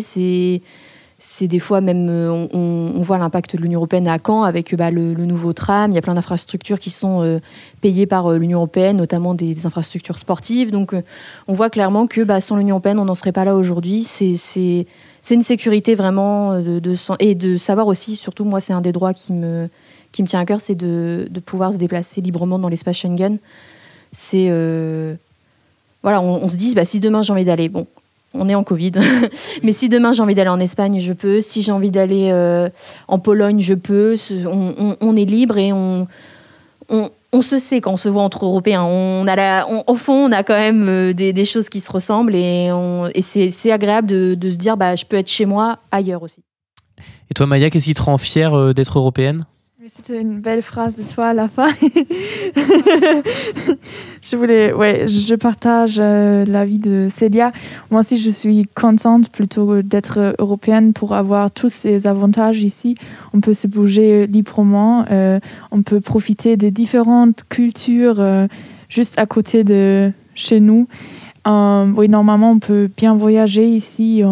c'est 1.26 1.48
des 1.48 1.58
fois 1.58 1.80
même, 1.80 2.08
euh, 2.10 2.46
on, 2.52 3.00
voit 3.00 3.16
l'impact 3.16 3.56
de 3.56 3.62
l'Union 3.62 3.78
européenne 3.78 4.06
à 4.08 4.18
Caen 4.24 4.42
avec 4.42 4.74
bah, 4.74 4.90
le, 4.90 5.14
nouveau 5.14 5.54
tram. 5.54 5.90
Il 5.90 5.94
y 5.94 5.98
a 5.98 6.02
plein 6.02 6.12
d'infrastructures 6.12 6.78
qui 6.78 6.90
sont 6.90 7.22
euh, 7.22 7.38
payées 7.80 8.04
par 8.04 8.26
euh, 8.26 8.36
l'Union 8.36 8.58
européenne, 8.58 8.98
notamment 8.98 9.32
des, 9.32 9.64
infrastructures 9.64 10.18
sportives. 10.18 10.70
Donc 10.70 10.94
on 11.48 11.54
voit 11.54 11.70
clairement 11.70 12.06
que 12.06 12.20
bah, 12.20 12.42
sans 12.42 12.56
l'Union 12.56 12.74
européenne, 12.74 12.98
on 12.98 13.06
n'en 13.06 13.14
serait 13.14 13.32
pas 13.32 13.46
là 13.46 13.56
aujourd'hui. 13.56 14.04
C'est 14.04 14.86
une 15.30 15.42
sécurité 15.42 15.94
vraiment 15.94 16.60
de, 16.60 16.94
et 17.20 17.34
de 17.34 17.56
savoir 17.56 17.86
aussi, 17.86 18.16
surtout 18.16 18.44
moi, 18.44 18.60
c'est 18.60 18.74
un 18.74 18.82
des 18.82 18.92
droits 18.92 19.14
qui 19.14 19.32
me, 19.32 19.70
tient 20.12 20.40
à 20.40 20.44
cœur, 20.44 20.60
c'est 20.60 20.74
de, 20.74 21.26
de, 21.30 21.40
pouvoir 21.40 21.72
se 21.72 21.78
déplacer 21.78 22.20
librement 22.20 22.58
dans 22.58 22.68
l'espace 22.68 22.98
Schengen. 22.98 23.38
C'est 24.12 24.50
voilà, 26.02 26.20
on, 26.20 26.50
se 26.50 26.56
dit, 26.56 26.74
bah, 26.74 26.84
si 26.84 27.00
demain 27.00 27.22
j'ai 27.22 27.32
envie 27.32 27.44
d'aller, 27.44 27.70
bon, 27.70 27.86
on 28.34 28.48
est 28.48 28.54
en 28.54 28.64
Covid. 28.64 28.92
Mais 29.62 29.72
si 29.72 29.88
demain 29.88 30.12
j'ai 30.12 30.22
envie 30.22 30.34
d'aller 30.34 30.50
en 30.50 30.60
Espagne, 30.60 31.00
je 31.00 31.12
peux. 31.12 31.40
Si 31.40 31.62
j'ai 31.62 31.72
envie 31.72 31.90
d'aller 31.90 32.30
euh, 32.32 32.68
en 33.08 33.18
Pologne, 33.18 33.60
je 33.60 33.74
peux. 33.74 34.16
On, 34.46 35.16
est 35.16 35.24
libre 35.24 35.58
et 35.58 35.72
on, 35.72 36.06
se 37.42 37.58
sait 37.58 37.80
quand 37.80 37.92
on 37.92 37.96
se 37.96 38.08
voit 38.08 38.22
entre 38.22 38.44
Européens. 38.44 38.84
On 38.84 39.26
au 39.86 39.96
fond, 39.96 40.28
on 40.28 40.32
a 40.32 40.42
quand 40.42 40.58
même 40.58 40.88
euh, 40.88 41.12
des, 41.12 41.44
choses 41.44 41.68
qui 41.68 41.80
se 41.80 41.90
ressemblent 41.90 42.34
et, 42.34 42.70
et 43.14 43.22
c'est 43.22 43.72
agréable 43.72 44.08
de, 44.08 44.34
de, 44.34 44.50
se 44.50 44.56
dire 44.56 44.76
bah, 44.76 44.96
je 44.96 45.04
peux 45.04 45.16
être 45.16 45.30
chez 45.30 45.46
moi 45.46 45.78
ailleurs 45.90 46.22
aussi. 46.22 46.42
Et 47.30 47.34
toi, 47.34 47.46
Maya, 47.46 47.70
qu'est-ce 47.70 47.86
qui 47.86 47.94
te 47.94 48.02
rend 48.02 48.18
fière 48.18 48.54
euh, 48.54 48.72
d'être 48.72 48.98
européenne? 48.98 49.46
C'était 49.88 50.20
une 50.20 50.40
belle 50.40 50.62
phrase 50.62 50.96
de 50.96 51.02
toi 51.02 51.26
à 51.28 51.34
la 51.34 51.46
fin. 51.46 51.68
je 54.22 54.36
voulais, 54.36 54.72
ouais, 54.72 55.06
je 55.08 55.34
partage 55.34 55.96
euh, 55.98 56.46
l'avis 56.46 56.78
de 56.78 57.08
Célia. 57.10 57.52
Moi 57.90 58.00
aussi, 58.00 58.16
je 58.16 58.30
suis 58.30 58.66
contente 58.74 59.28
plutôt 59.28 59.82
d'être 59.82 60.36
européenne 60.38 60.94
pour 60.94 61.14
avoir 61.14 61.50
tous 61.50 61.68
ces 61.68 62.06
avantages 62.06 62.62
ici. 62.62 62.96
On 63.34 63.40
peut 63.40 63.52
se 63.52 63.66
bouger 63.66 64.26
librement, 64.26 65.04
euh, 65.10 65.38
on 65.70 65.82
peut 65.82 66.00
profiter 66.00 66.56
des 66.56 66.70
différentes 66.70 67.42
cultures 67.50 68.20
euh, 68.20 68.46
juste 68.88 69.18
à 69.18 69.26
côté 69.26 69.64
de 69.64 70.12
chez 70.34 70.60
nous. 70.60 70.88
oui, 71.46 72.08
normalement, 72.08 72.52
on 72.52 72.58
peut 72.58 72.88
bien 72.96 73.14
voyager 73.14 73.66
ici. 73.66 74.22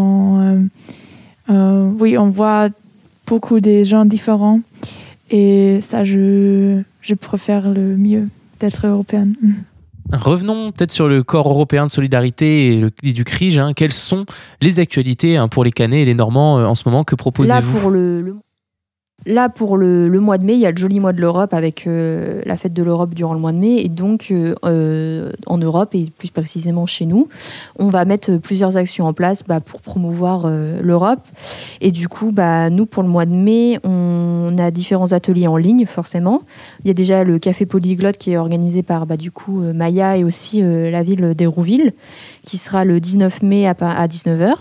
Oui, 1.48 2.16
on 2.18 2.30
voit 2.30 2.68
beaucoup 3.26 3.60
de 3.60 3.82
gens 3.82 4.06
différents. 4.06 4.60
Et 5.32 5.80
ça, 5.80 6.04
je, 6.04 6.82
je 7.00 7.14
préfère 7.14 7.70
le 7.70 7.96
mieux 7.96 8.28
d'être 8.60 8.86
européenne. 8.86 9.34
Revenons 10.12 10.72
peut-être 10.72 10.92
sur 10.92 11.08
le 11.08 11.22
corps 11.22 11.48
européen 11.48 11.86
de 11.86 11.90
solidarité 11.90 12.76
et, 12.76 12.80
le, 12.80 12.90
du 13.02 13.24
CRIJ. 13.24 13.58
Hein. 13.58 13.72
Quelles 13.72 13.94
sont 13.94 14.26
les 14.60 14.78
actualités 14.78 15.38
hein, 15.38 15.48
pour 15.48 15.64
les 15.64 15.70
Canets 15.70 16.02
et 16.02 16.04
les 16.04 16.14
Normands 16.14 16.58
euh, 16.58 16.66
en 16.66 16.74
ce 16.74 16.86
moment? 16.86 17.02
Que 17.02 17.14
proposez-vous? 17.14 17.80
Pour 17.80 17.90
le 17.90 18.36
Là, 19.24 19.48
pour 19.48 19.76
le, 19.76 20.08
mois 20.20 20.38
de 20.38 20.44
mai, 20.44 20.54
il 20.54 20.60
y 20.60 20.66
a 20.66 20.70
le 20.70 20.76
joli 20.76 20.98
mois 20.98 21.12
de 21.12 21.20
l'Europe 21.20 21.54
avec 21.54 21.86
euh, 21.86 22.42
la 22.44 22.56
fête 22.56 22.72
de 22.72 22.82
l'Europe 22.82 23.14
durant 23.14 23.34
le 23.34 23.40
mois 23.40 23.52
de 23.52 23.58
mai. 23.58 23.80
Et 23.84 23.88
donc, 23.88 24.28
euh, 24.30 24.54
euh, 24.64 25.30
en 25.46 25.58
Europe, 25.58 25.94
et 25.94 26.10
plus 26.16 26.30
précisément 26.30 26.86
chez 26.86 27.06
nous, 27.06 27.28
on 27.78 27.88
va 27.88 28.04
mettre 28.04 28.36
plusieurs 28.38 28.76
actions 28.76 29.06
en 29.06 29.12
place 29.12 29.42
bah, 29.46 29.60
pour 29.60 29.80
promouvoir 29.80 30.50
l'Europe. 30.82 31.20
Et 31.80 31.92
du 31.92 32.08
coup, 32.08 32.32
bah, 32.32 32.70
nous, 32.70 32.86
pour 32.86 33.02
le 33.02 33.08
mois 33.08 33.26
de 33.26 33.34
mai, 33.34 33.78
on 33.84 34.56
a 34.58 34.70
différents 34.70 35.12
ateliers 35.12 35.46
en 35.46 35.56
ligne, 35.56 35.86
forcément. 35.86 36.42
Il 36.84 36.88
y 36.88 36.90
a 36.90 36.94
déjà 36.94 37.22
le 37.22 37.38
Café 37.38 37.66
Polyglotte 37.66 38.16
qui 38.16 38.32
est 38.32 38.36
organisé 38.36 38.82
par, 38.82 39.06
bah, 39.06 39.16
du 39.16 39.30
coup, 39.30 39.60
Maya 39.60 40.16
et 40.16 40.24
aussi 40.24 40.62
la 40.62 41.02
ville 41.02 41.34
d'Hérouville, 41.34 41.92
qui 42.44 42.58
sera 42.58 42.84
le 42.84 42.98
19 42.98 43.42
mai 43.42 43.66
à, 43.66 43.74
à 43.80 44.06
19h. 44.06 44.54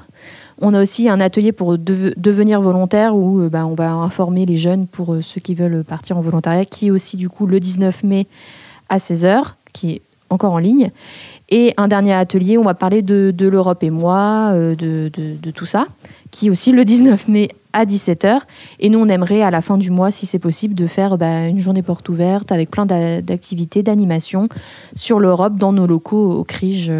On 0.61 0.75
a 0.75 0.81
aussi 0.81 1.09
un 1.09 1.19
atelier 1.19 1.51
pour 1.51 1.77
devenir 1.77 2.61
volontaire 2.61 3.15
où 3.15 3.41
euh, 3.41 3.49
bah, 3.49 3.65
on 3.65 3.73
va 3.73 3.91
informer 3.91 4.45
les 4.45 4.57
jeunes 4.57 4.85
pour 4.85 5.13
euh, 5.13 5.21
ceux 5.21 5.41
qui 5.41 5.55
veulent 5.55 5.83
partir 5.83 6.17
en 6.17 6.21
volontariat, 6.21 6.65
qui 6.65 6.87
est 6.87 6.91
aussi 6.91 7.17
du 7.17 7.29
coup 7.29 7.47
le 7.47 7.59
19 7.59 8.03
mai 8.03 8.27
à 8.87 8.97
16h, 8.97 9.53
qui 9.73 9.93
est 9.93 10.01
encore 10.29 10.53
en 10.53 10.59
ligne. 10.59 10.91
Et 11.49 11.73
un 11.77 11.87
dernier 11.87 12.13
atelier, 12.13 12.57
on 12.57 12.63
va 12.63 12.73
parler 12.73 13.01
de, 13.01 13.33
l'Europe 13.39 13.83
et 13.83 13.89
moi, 13.89 14.51
euh, 14.53 14.75
de, 14.75 15.51
tout 15.51 15.65
ça, 15.65 15.87
qui 16.29 16.47
est 16.47 16.49
aussi 16.49 16.71
le 16.71 16.85
19 16.85 17.27
mai 17.27 17.49
à 17.73 17.85
17h. 17.85 18.41
Et 18.79 18.89
nous, 18.89 18.99
on 18.99 19.07
aimerait 19.07 19.41
à 19.41 19.51
la 19.51 19.61
fin 19.61 19.77
du 19.77 19.91
mois, 19.91 20.11
si 20.11 20.25
c'est 20.25 20.39
possible, 20.39 20.73
de 20.73 20.87
faire 20.87 21.17
bah, 21.17 21.47
une 21.47 21.59
journée 21.59 21.81
porte 21.81 22.07
ouverte 22.09 22.51
avec 22.51 22.69
plein 22.69 22.85
d'activités, 22.85 23.83
d'animations 23.83 24.49
sur 24.95 25.19
l'Europe 25.19 25.55
dans 25.55 25.73
nos 25.73 25.87
locaux 25.87 26.31
au 26.31 26.43
CRIGE. 26.43 26.91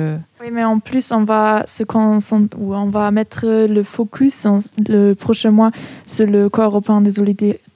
Oui, 0.41 0.47
mais 0.51 0.63
en 0.63 0.79
plus, 0.79 1.11
on 1.11 1.23
va, 1.23 1.65
on 1.95 2.85
va 2.89 3.11
mettre 3.11 3.45
le 3.45 3.83
focus 3.83 4.47
le 4.89 5.13
prochain 5.13 5.51
mois 5.51 5.71
sur 6.07 6.25
le 6.25 6.49
corps 6.49 6.71
européen 6.71 7.01
de 7.01 7.11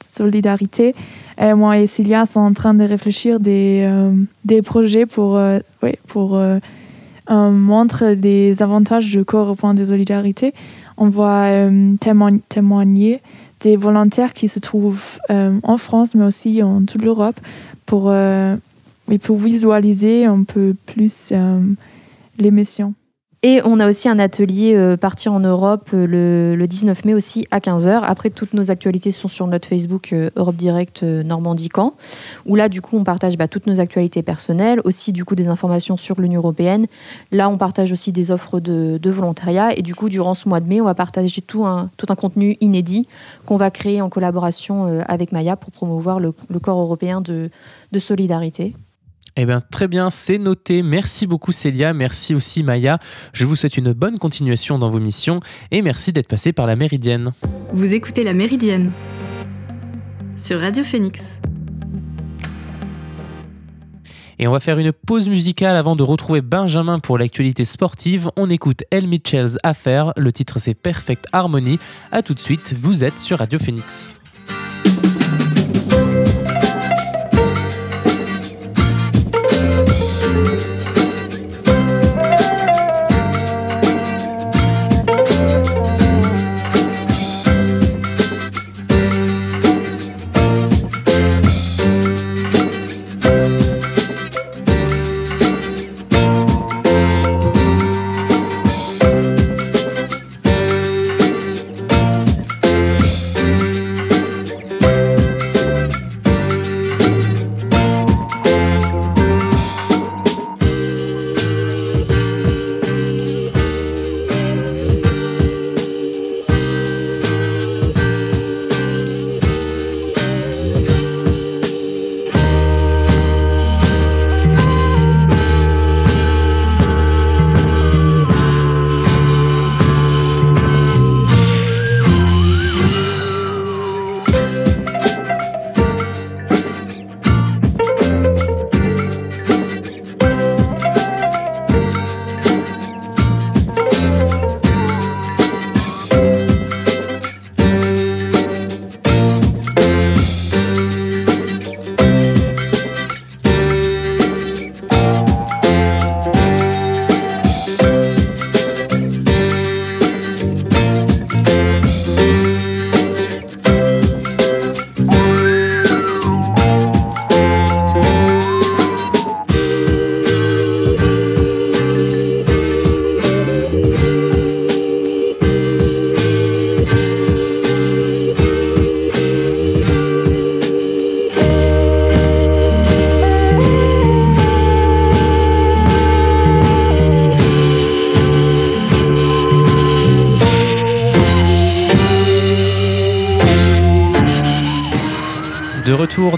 solidarité. 0.01 0.95
Moi 1.39 1.77
et 1.79 1.87
Cilia 1.87 2.25
sont 2.25 2.39
en 2.39 2.53
train 2.53 2.73
de 2.73 2.83
réfléchir 2.83 3.39
des, 3.39 3.85
euh, 3.87 4.11
des 4.45 4.61
projets 4.61 5.05
pour, 5.05 5.35
euh, 5.35 5.59
pour 6.07 6.35
euh, 6.35 6.59
montrer 7.29 8.15
des 8.15 8.61
avantages 8.61 9.09
du 9.09 9.25
corps 9.25 9.45
européen 9.47 9.73
de 9.73 9.85
solidarité 9.85 10.53
on 10.97 11.09
va 11.09 11.47
euh, 11.47 11.95
témoigner 12.49 13.21
des 13.61 13.75
volontaires 13.75 14.33
qui 14.33 14.47
se 14.47 14.59
trouvent 14.59 15.19
euh, 15.29 15.59
en 15.63 15.77
France, 15.77 16.15
mais 16.15 16.25
aussi 16.25 16.61
en 16.61 16.83
toute 16.85 17.03
l'Europe, 17.03 17.39
pour, 17.85 18.05
euh, 18.09 18.55
pour 19.23 19.37
visualiser 19.37 20.25
un 20.25 20.43
peu 20.43 20.75
plus 20.85 21.33
les 22.37 22.51
missions. 22.51 22.93
Et 23.47 23.61
on 23.63 23.79
a 23.79 23.87
aussi 23.87 24.09
un 24.09 24.17
atelier 24.17 24.73
euh, 24.73 24.97
Partir 24.97 25.31
en 25.31 25.39
Europe 25.39 25.91
euh, 25.93 26.55
le, 26.55 26.67
19 26.67 27.05
mai 27.05 27.13
aussi 27.13 27.45
à 27.51 27.59
15h. 27.59 28.01
Après, 28.01 28.31
toutes 28.31 28.55
nos 28.55 28.71
actualités 28.71 29.11
sont 29.11 29.27
sur 29.27 29.45
notre 29.45 29.67
Facebook 29.67 30.13
euh, 30.13 30.31
Europe 30.35 30.55
Direct 30.55 31.03
Normandie 31.03 31.69
Camp, 31.69 31.93
où 32.47 32.55
là, 32.55 32.69
du 32.69 32.81
coup, 32.81 32.97
on 32.97 33.03
partage 33.03 33.37
bah, 33.37 33.47
toutes 33.47 33.67
nos 33.67 33.79
actualités 33.79 34.23
personnelles, 34.23 34.81
aussi 34.83 35.13
du 35.13 35.25
coup 35.25 35.35
des 35.35 35.47
informations 35.47 35.95
sur 35.95 36.19
l'Union 36.19 36.39
européenne. 36.39 36.87
Là, 37.31 37.47
on 37.47 37.59
partage 37.59 37.91
aussi 37.91 38.11
des 38.11 38.31
offres 38.31 38.59
de, 38.59 38.99
volontariat. 39.11 39.77
Et 39.77 39.83
du 39.83 39.93
coup, 39.93 40.09
durant 40.09 40.33
ce 40.33 40.49
mois 40.49 40.59
de 40.59 40.67
mai, 40.67 40.81
on 40.81 40.85
va 40.85 40.95
partager 40.95 41.41
tout 41.41 41.67
un 41.67 41.91
contenu 42.17 42.57
inédit 42.61 43.07
qu'on 43.45 43.57
va 43.57 43.69
créer 43.69 44.01
en 44.01 44.09
collaboration 44.09 45.03
avec 45.07 45.31
Maya 45.31 45.55
pour 45.55 45.69
promouvoir 45.69 46.19
le, 46.19 46.31
corps 46.59 46.79
européen 46.79 47.21
de 47.21 47.51
solidarité. 47.99 48.73
Eh 49.37 49.45
bien, 49.45 49.61
très 49.61 49.87
bien, 49.87 50.09
c'est 50.09 50.37
noté. 50.37 50.81
Merci 50.81 51.27
beaucoup 51.27 51.51
Célia, 51.51 51.93
merci 51.93 52.33
aussi 52.33 52.63
Maya. 52.63 52.99
Je 53.33 53.45
vous 53.45 53.55
souhaite 53.55 53.75
une 53.75 53.91
bonne 53.91 54.17
continuation 54.17 54.79
dans 54.79 54.89
vos 54.89 55.01
missions 55.01 55.41
et 55.71 55.81
merci 55.81 56.13
d'être 56.13 56.29
passé 56.29 56.53
par 56.53 56.67
la 56.67 56.77
Méridienne. 56.77 57.33
Vous 57.73 57.93
écoutez 57.93 58.23
la 58.23 58.33
Méridienne 58.33 58.91
sur 60.37 60.61
Radio 60.61 60.83
Phoenix. 60.85 61.41
Et 64.39 64.47
on 64.47 64.51
va 64.51 64.59
faire 64.59 64.79
une 64.79 64.91
pause 64.91 65.29
musicale 65.29 65.77
avant 65.77 65.95
de 65.95 66.03
retrouver 66.03 66.41
Benjamin 66.41 66.99
pour 66.99 67.17
l'actualité 67.17 67.65
sportive. 67.65 68.29
On 68.35 68.49
écoute 68.49 68.83
El 68.91 69.07
Mitchell's 69.07 69.57
Affair. 69.63 70.13
Le 70.17 70.31
titre 70.31 70.59
c'est 70.59 70.73
Perfect 70.73 71.25
Harmony. 71.33 71.79
A 72.11 72.21
tout 72.21 72.33
de 72.33 72.39
suite, 72.39 72.73
vous 72.77 73.03
êtes 73.03 73.17
sur 73.17 73.39
Radio 73.39 73.59
Phoenix. 73.59 74.19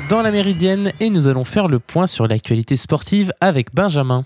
Dans 0.10 0.22
la 0.22 0.32
Méridienne 0.32 0.93
et 1.00 1.10
nous 1.10 1.28
allons 1.28 1.43
faire 1.43 1.67
le 1.67 1.80
point 1.80 2.08
sur 2.08 2.28
l'actualité 2.28 2.78
sportive 2.78 3.34
avec 3.41 3.74
Benjamin. 3.74 4.24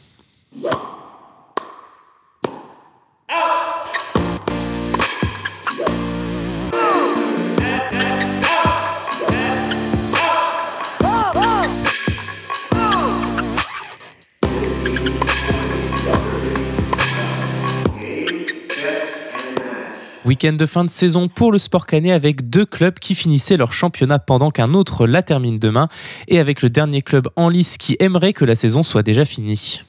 Week-end 20.24 20.54
de 20.54 20.68
fin 20.68 20.86
de 20.86 20.90
saison 20.92 21.28
pour 21.28 21.52
le 21.52 21.58
sport 21.58 21.88
canet 21.88 22.12
avec 22.12 22.48
deux 22.48 22.68
clubs 22.68 23.00
qui 23.00 23.16
finissaient 23.16 23.58
leur 23.58 23.74
championnat 23.74 24.20
pendant 24.20 24.52
qu'un 24.52 24.76
autre 24.76 25.08
la 25.08 25.24
termine 25.24 25.58
demain 25.58 25.88
et 26.28 26.38
avec 26.38 26.62
le 26.62 26.70
dernier 26.70 27.02
club 27.02 27.28
en 27.36 27.50
lice 27.50 27.78
qui 27.80 27.98
aimerait 28.00 28.34
que 28.34 28.46
la 28.46 28.54
saison 28.54 28.84
soit 28.84 29.02
déjà 29.02 29.26
finie. 29.26 29.82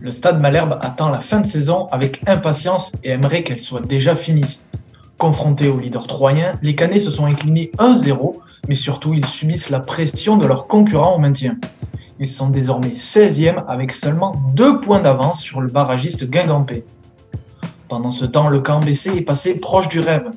Le 0.00 0.12
Stade 0.12 0.40
Malherbe 0.40 0.78
attend 0.80 1.10
la 1.10 1.20
fin 1.20 1.40
de 1.40 1.46
saison 1.46 1.88
avec 1.90 2.22
impatience 2.26 2.96
et 3.04 3.10
aimerait 3.10 3.42
qu'elle 3.42 3.60
soit 3.60 3.82
déjà 3.82 4.16
finie. 4.16 4.60
Confrontés 5.18 5.68
au 5.68 5.78
leader 5.78 6.06
troyen, 6.06 6.58
les 6.62 6.74
Canets 6.74 7.00
se 7.00 7.10
sont 7.10 7.26
inclinés 7.26 7.70
1-0, 7.76 8.36
mais 8.66 8.74
surtout 8.74 9.12
ils 9.12 9.26
subissent 9.26 9.68
la 9.68 9.80
pression 9.80 10.38
de 10.38 10.46
leurs 10.46 10.66
concurrents 10.66 11.16
au 11.16 11.18
maintien. 11.18 11.58
Ils 12.18 12.28
sont 12.28 12.48
désormais 12.48 12.94
16e 12.96 13.62
avec 13.68 13.92
seulement 13.92 14.40
2 14.54 14.80
points 14.80 15.00
d'avance 15.00 15.42
sur 15.42 15.60
le 15.60 15.68
barragiste 15.68 16.30
Guingampé. 16.30 16.84
Pendant 17.88 18.10
ce 18.10 18.26
temps, 18.26 18.48
le 18.48 18.60
camp 18.60 18.80
BC 18.80 19.16
est 19.16 19.22
passé 19.22 19.54
proche 19.54 19.88
du 19.88 20.00
rêve. 20.00 20.30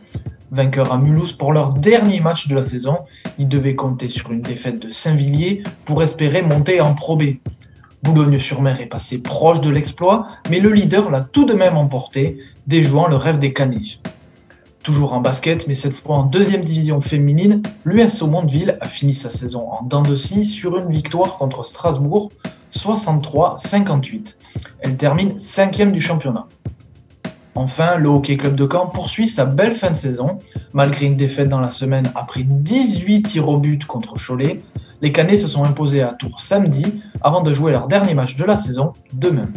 Vainqueur 0.52 0.94
à 0.94 0.98
Mulhouse 0.98 1.34
pour 1.34 1.52
leur 1.52 1.74
dernier 1.74 2.22
match 2.22 2.48
de 2.48 2.56
la 2.56 2.64
saison, 2.64 3.00
ils 3.38 3.48
devaient 3.50 3.76
compter 3.76 4.08
sur 4.08 4.32
une 4.32 4.40
défaite 4.40 4.80
de 4.80 4.90
Saint-Villiers 4.90 5.64
pour 5.84 6.02
espérer 6.02 6.44
monter 6.44 6.80
en 6.80 6.94
Pro 6.94 7.18
B. 7.18 7.24
Boulogne-sur-Mer 8.04 8.80
est 8.80 8.86
passé 8.86 9.18
proche 9.18 9.60
de 9.60 9.70
l'exploit, 9.70 10.28
mais 10.50 10.62
le 10.62 10.72
leader 10.72 11.12
l'a 11.12 11.20
tout 11.20 11.46
de 11.46 11.54
même 11.54 11.76
emporté, 11.76 12.38
déjouant 12.68 13.08
le 13.08 13.18
rêve 13.18 13.38
des 13.38 13.52
Canets. 13.52 14.00
Toujours 14.82 15.12
en 15.12 15.20
basket, 15.20 15.68
mais 15.68 15.76
cette 15.76 15.94
fois 15.94 16.20
en 16.20 16.24
deuxième 16.24 16.64
division 16.64 17.02
féminine, 17.02 17.64
l'US 17.84 18.22
Mondeville 18.22 18.78
a 18.80 18.88
fini 18.88 19.14
sa 19.14 19.30
saison 19.30 19.70
en 19.70 19.84
dents 19.84 20.04
de 20.04 20.16
scie 20.16 20.46
sur 20.46 20.78
une 20.78 20.90
victoire 20.90 21.38
contre 21.38 21.66
Strasbourg, 21.66 22.32
63-58. 22.74 24.38
Elle 24.80 24.96
termine 24.96 25.38
cinquième 25.38 25.92
du 25.92 26.00
championnat. 26.00 26.48
Enfin, 27.56 27.98
le 27.98 28.08
Hockey 28.08 28.38
Club 28.38 28.56
de 28.56 28.68
Caen 28.72 28.88
poursuit 28.88 29.28
sa 29.28 29.46
belle 29.46 29.76
fin 29.76 29.92
de 29.92 29.96
saison. 29.96 30.40
Malgré 30.74 31.06
une 31.06 31.16
défaite 31.16 31.50
dans 31.50 31.60
la 31.60 31.70
semaine 31.70 32.12
après 32.16 32.44
18 32.44 33.24
tirs 33.24 33.50
au 33.50 33.58
but 33.58 33.86
contre 33.86 34.16
Cholet, 34.16 34.62
les 35.02 35.12
Canets 35.12 35.38
se 35.38 35.48
sont 35.48 35.64
imposés 35.64 36.02
à 36.02 36.14
Tours 36.14 36.42
samedi 36.42 37.02
avant 37.22 37.42
de 37.42 37.54
jouer 37.54 37.72
leur 37.72 37.88
dernier 37.88 38.14
match 38.14 38.36
de 38.36 38.46
la 38.46 38.56
saison 38.56 38.94
demain. 39.14 39.50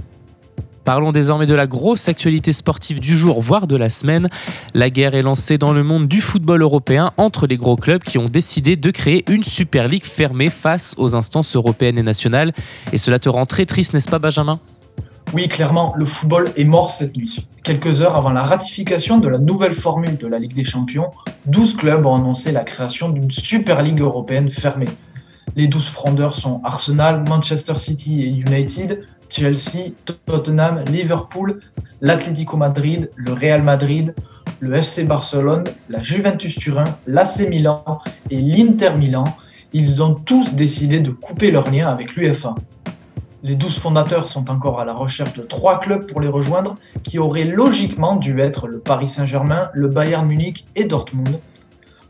Parlons 0.85 1.13
désormais 1.13 1.47
de 1.47 1.55
la 1.55 1.67
grosse 1.67 2.09
actualité 2.09 2.53
sportive 2.53 3.01
du 3.01 3.17
jour, 3.17 3.41
voire 3.41 3.67
de 3.67 3.75
la 3.75 3.89
semaine. 3.89 4.29
La 4.75 4.91
guerre 4.91 5.15
est 5.15 5.23
lancée 5.23 5.57
dans 5.57 5.73
le 5.73 5.83
monde 5.83 6.09
du 6.09 6.21
football 6.21 6.61
européen 6.61 7.13
entre 7.17 7.47
les 7.47 7.57
gros 7.57 7.77
clubs 7.77 8.03
qui 8.03 8.19
ont 8.19 8.27
décidé 8.27 8.77
de 8.77 8.91
créer 8.91 9.25
une 9.31 9.45
Super 9.45 9.89
League 9.89 10.05
fermée 10.05 10.51
face 10.51 10.95
aux 10.99 11.17
instances 11.17 11.57
européennes 11.57 11.97
et 11.97 12.03
nationales. 12.03 12.53
Et 12.93 12.99
cela 12.99 13.19
te 13.19 13.31
rend 13.31 13.47
très 13.47 13.65
triste, 13.65 13.95
n'est-ce 13.95 14.11
pas 14.11 14.19
Benjamin? 14.19 14.61
Oui, 15.35 15.49
clairement, 15.49 15.95
le 15.97 16.05
football 16.05 16.53
est 16.57 16.65
mort 16.65 16.93
cette 16.93 17.17
nuit. 17.17 17.45
Quelques 17.65 18.01
heures 18.01 18.15
avant 18.15 18.31
la 18.31 18.45
ratification 18.45 19.19
de 19.19 19.29
la 19.29 19.39
nouvelle 19.39 19.75
formule 19.75 20.17
de 20.17 20.29
la 20.29 20.39
Ligue 20.39 20.55
des 20.55 20.63
Champions, 20.63 21.11
12 21.47 21.77
clubs 21.77 22.07
ont 22.07 22.15
annoncé 22.15 22.53
la 22.53 22.63
création 22.63 23.09
d'une 23.09 23.33
Super 23.33 23.83
Ligue 23.83 24.01
européenne 24.01 24.49
fermée. 24.49 24.87
Les 25.57 25.67
12 25.67 25.87
frondeurs 25.87 26.37
sont 26.37 26.61
Arsenal, 26.63 27.25
Manchester 27.29 27.81
City 27.81 28.23
et 28.23 28.29
United, 28.29 29.09
Chelsea, 29.29 29.91
Tottenham, 30.25 30.85
Liverpool, 30.87 31.61
l'Atlético 32.01 32.57
Madrid, 32.57 33.11
le 33.17 33.33
Real 33.33 33.65
Madrid, 33.65 34.15
le 34.61 34.73
FC 34.77 35.03
Barcelone, 35.03 35.65
la 35.89 36.01
Juventus 36.01 36.55
Turin, 36.55 36.85
l'AC 37.09 37.49
Milan 37.49 37.99
et 38.31 38.41
l'Inter 38.41 38.93
Milan. 38.97 39.25
Ils 39.73 40.01
ont 40.01 40.15
tous 40.15 40.55
décidé 40.55 41.01
de 41.01 41.11
couper 41.11 41.51
leur 41.51 41.69
lien 41.73 41.89
avec 41.89 42.15
l'UFA. 42.15 42.55
Les 43.47 43.57
12 43.57 43.79
fondateurs 43.79 44.27
sont 44.27 44.51
encore 44.51 44.81
à 44.81 44.87
la 44.87 44.95
recherche 44.95 45.35
de 45.35 45.43
trois 45.43 45.79
clubs 45.79 46.07
pour 46.07 46.23
les 46.23 46.29
rejoindre, 46.29 46.77
qui 47.03 47.19
auraient 47.19 47.45
logiquement 47.45 48.17
dû 48.17 48.41
être 48.41 48.69
le 48.69 48.79
Paris 48.79 49.07
Saint-Germain, 49.07 49.69
le 49.75 49.89
Bayern 49.89 50.27
Munich 50.27 50.65
et 50.77 50.85
Dortmund. 50.85 51.39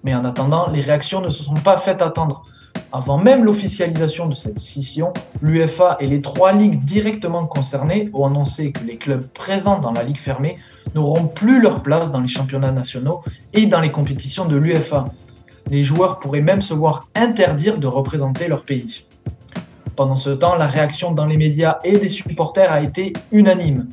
Mais 0.05 0.15
en 0.15 0.25
attendant, 0.25 0.71
les 0.71 0.81
réactions 0.81 1.21
ne 1.21 1.31
se 1.31 1.43
sont 1.43 1.55
pas 1.55 1.77
faites 1.77 2.03
attendre. 2.03 2.45
Avant 2.93 3.19
même 3.19 3.45
l'officialisation 3.45 4.29
de 4.29 4.37
cette 4.37 4.61
scission, 4.61 5.13
l'UFA 5.43 5.97
et 5.99 6.07
les 6.07 6.23
trois 6.23 6.53
ligues 6.53 6.85
directement 6.85 7.47
concernées 7.47 8.11
ont 8.13 8.27
annoncé 8.29 8.71
que 8.71 8.85
les 8.85 8.97
clubs 8.97 9.27
présents 9.27 9.81
dans 9.81 9.91
la 9.91 10.05
ligue 10.05 10.19
fermée 10.19 10.57
n'auront 10.95 11.27
plus 11.27 11.61
leur 11.61 11.83
place 11.83 12.13
dans 12.13 12.21
les 12.21 12.29
championnats 12.29 12.71
nationaux 12.71 13.25
et 13.53 13.67
dans 13.67 13.81
les 13.81 13.91
compétitions 13.91 14.45
de 14.45 14.55
l'UFA. 14.55 15.07
Les 15.69 15.83
joueurs 15.83 16.21
pourraient 16.21 16.43
même 16.43 16.63
se 16.63 16.75
voir 16.75 17.09
interdire 17.17 17.79
de 17.79 17.89
représenter 17.89 18.47
leur 18.47 18.63
pays. 18.63 19.05
Pendant 19.97 20.17
ce 20.17 20.31
temps, 20.31 20.57
la 20.57 20.67
réaction 20.67 21.13
dans 21.13 21.27
les 21.27 21.37
médias 21.37 21.79
et 21.85 21.99
des 21.99 22.09
supporters 22.09 22.73
a 22.73 22.83
été 22.83 23.13
unanime. 23.31 23.87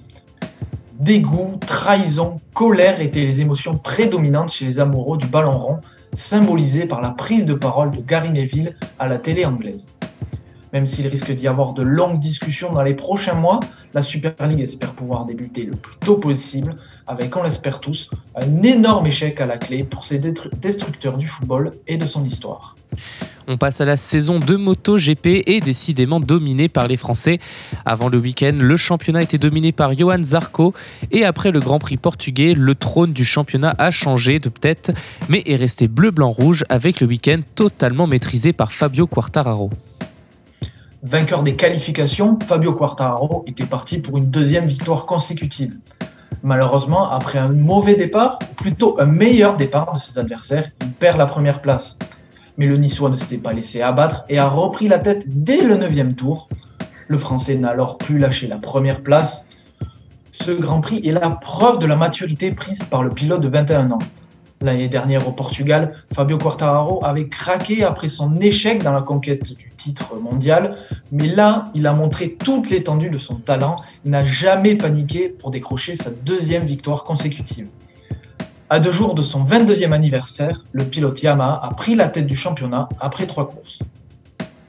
Dégoût, 0.99 1.59
trahison, 1.65 2.41
colère 2.55 3.01
étaient 3.01 3.25
les 3.25 3.41
émotions 3.41 3.77
prédominantes 3.77 4.51
chez 4.51 4.65
les 4.65 4.79
amoureux 4.79 5.19
du 5.19 5.27
ballon 5.27 5.59
rond, 5.59 5.81
symbolisées 6.15 6.85
par 6.87 7.01
la 7.01 7.09
prise 7.09 7.45
de 7.45 7.53
parole 7.53 7.91
de 7.91 8.01
Gary 8.01 8.31
Neville 8.31 8.75
à 8.97 9.07
la 9.07 9.19
télé 9.19 9.45
anglaise. 9.45 9.87
Même 10.73 10.87
s'il 10.87 11.07
risque 11.07 11.31
d'y 11.31 11.47
avoir 11.47 11.73
de 11.73 11.83
longues 11.83 12.19
discussions 12.19 12.71
dans 12.71 12.81
les 12.81 12.95
prochains 12.95 13.35
mois, 13.35 13.59
la 13.93 14.01
Super 14.01 14.33
League 14.47 14.61
espère 14.61 14.93
pouvoir 14.93 15.25
débuter 15.25 15.65
le 15.65 15.73
plus 15.73 15.97
tôt 15.97 16.15
possible, 16.15 16.77
avec, 17.11 17.35
on 17.35 17.43
l'espère 17.43 17.81
tous, 17.81 18.09
un 18.35 18.63
énorme 18.63 19.05
échec 19.05 19.41
à 19.41 19.45
la 19.45 19.57
clé 19.57 19.83
pour 19.83 20.05
ces 20.05 20.17
destructeurs 20.17 21.17
du 21.17 21.27
football 21.27 21.73
et 21.85 21.97
de 21.97 22.05
son 22.05 22.23
histoire. 22.23 22.77
On 23.47 23.57
passe 23.57 23.81
à 23.81 23.85
la 23.85 23.97
saison 23.97 24.39
de 24.39 24.55
MotoGP 24.55 25.43
et 25.45 25.59
décidément 25.59 26.21
dominée 26.21 26.69
par 26.69 26.87
les 26.87 26.95
Français. 26.95 27.39
Avant 27.85 28.07
le 28.07 28.17
week-end, 28.17 28.55
le 28.57 28.77
championnat 28.77 29.23
était 29.23 29.37
dominé 29.37 29.73
par 29.73 29.97
Johan 29.97 30.23
Zarco 30.23 30.73
et 31.11 31.25
après 31.25 31.51
le 31.51 31.59
Grand 31.59 31.79
Prix 31.79 31.97
portugais, 31.97 32.53
le 32.55 32.75
trône 32.75 33.11
du 33.11 33.25
championnat 33.25 33.75
a 33.77 33.91
changé 33.91 34.39
de 34.39 34.47
tête 34.47 34.93
mais 35.27 35.43
est 35.45 35.57
resté 35.57 35.89
bleu-blanc-rouge 35.89 36.63
avec 36.69 37.01
le 37.01 37.07
week-end 37.07 37.39
totalement 37.55 38.07
maîtrisé 38.07 38.53
par 38.53 38.71
Fabio 38.71 39.05
Quartararo. 39.05 39.69
Vainqueur 41.03 41.43
des 41.43 41.57
qualifications, 41.57 42.39
Fabio 42.45 42.73
Quartararo 42.73 43.43
était 43.47 43.65
parti 43.65 43.97
pour 43.97 44.17
une 44.17 44.29
deuxième 44.29 44.67
victoire 44.67 45.05
consécutive. 45.05 45.75
Malheureusement, 46.43 47.09
après 47.09 47.37
un 47.37 47.49
mauvais 47.49 47.95
départ, 47.95 48.39
plutôt 48.55 48.99
un 48.99 49.05
meilleur 49.05 49.55
départ 49.55 49.93
de 49.93 49.99
ses 49.99 50.17
adversaires, 50.17 50.69
il 50.81 50.91
perd 50.91 51.17
la 51.17 51.25
première 51.25 51.61
place 51.61 51.97
mais 52.57 52.67
le 52.67 52.77
Niçois 52.77 53.09
ne 53.09 53.15
s'était 53.15 53.39
pas 53.39 53.53
laissé 53.53 53.81
abattre 53.81 54.23
et 54.29 54.37
a 54.37 54.47
repris 54.47 54.87
la 54.87 54.99
tête 54.99 55.23
dès 55.25 55.61
le 55.61 55.77
9 55.77 56.15
tour. 56.15 56.49
Le 57.07 57.17
Français 57.17 57.55
n'a 57.55 57.69
alors 57.69 57.97
plus 57.97 58.19
lâché 58.19 58.47
la 58.47 58.57
première 58.57 59.01
place. 59.01 59.47
Ce 60.31 60.51
Grand 60.51 60.79
Prix 60.79 61.01
est 61.03 61.11
la 61.11 61.31
preuve 61.31 61.79
de 61.79 61.85
la 61.85 61.95
maturité 61.95 62.51
prise 62.51 62.83
par 62.83 63.03
le 63.03 63.09
pilote 63.09 63.41
de 63.41 63.49
21 63.49 63.91
ans. 63.91 63.99
L'année 64.61 64.87
dernière 64.87 65.27
au 65.27 65.31
Portugal, 65.31 65.95
Fabio 66.13 66.37
Quartararo 66.37 67.03
avait 67.03 67.27
craqué 67.27 67.83
après 67.83 68.09
son 68.09 68.39
échec 68.39 68.83
dans 68.83 68.93
la 68.93 69.01
conquête 69.01 69.55
du 69.57 69.71
titre 69.75 70.15
mondial, 70.15 70.77
mais 71.11 71.27
là, 71.27 71.65
il 71.73 71.87
a 71.87 71.93
montré 71.93 72.33
toute 72.33 72.69
l'étendue 72.69 73.09
de 73.09 73.17
son 73.17 73.35
talent, 73.35 73.77
il 74.05 74.11
n'a 74.11 74.23
jamais 74.23 74.75
paniqué 74.75 75.29
pour 75.29 75.49
décrocher 75.49 75.95
sa 75.95 76.11
deuxième 76.11 76.63
victoire 76.63 77.03
consécutive. 77.03 77.67
À 78.69 78.79
deux 78.79 78.91
jours 78.91 79.15
de 79.15 79.23
son 79.23 79.43
22e 79.43 79.91
anniversaire, 79.91 80.63
le 80.71 80.85
pilote 80.85 81.21
Yamaha 81.23 81.59
a 81.63 81.73
pris 81.73 81.95
la 81.95 82.07
tête 82.07 82.27
du 82.27 82.35
championnat 82.35 82.87
après 82.99 83.25
trois 83.25 83.49
courses. 83.49 83.79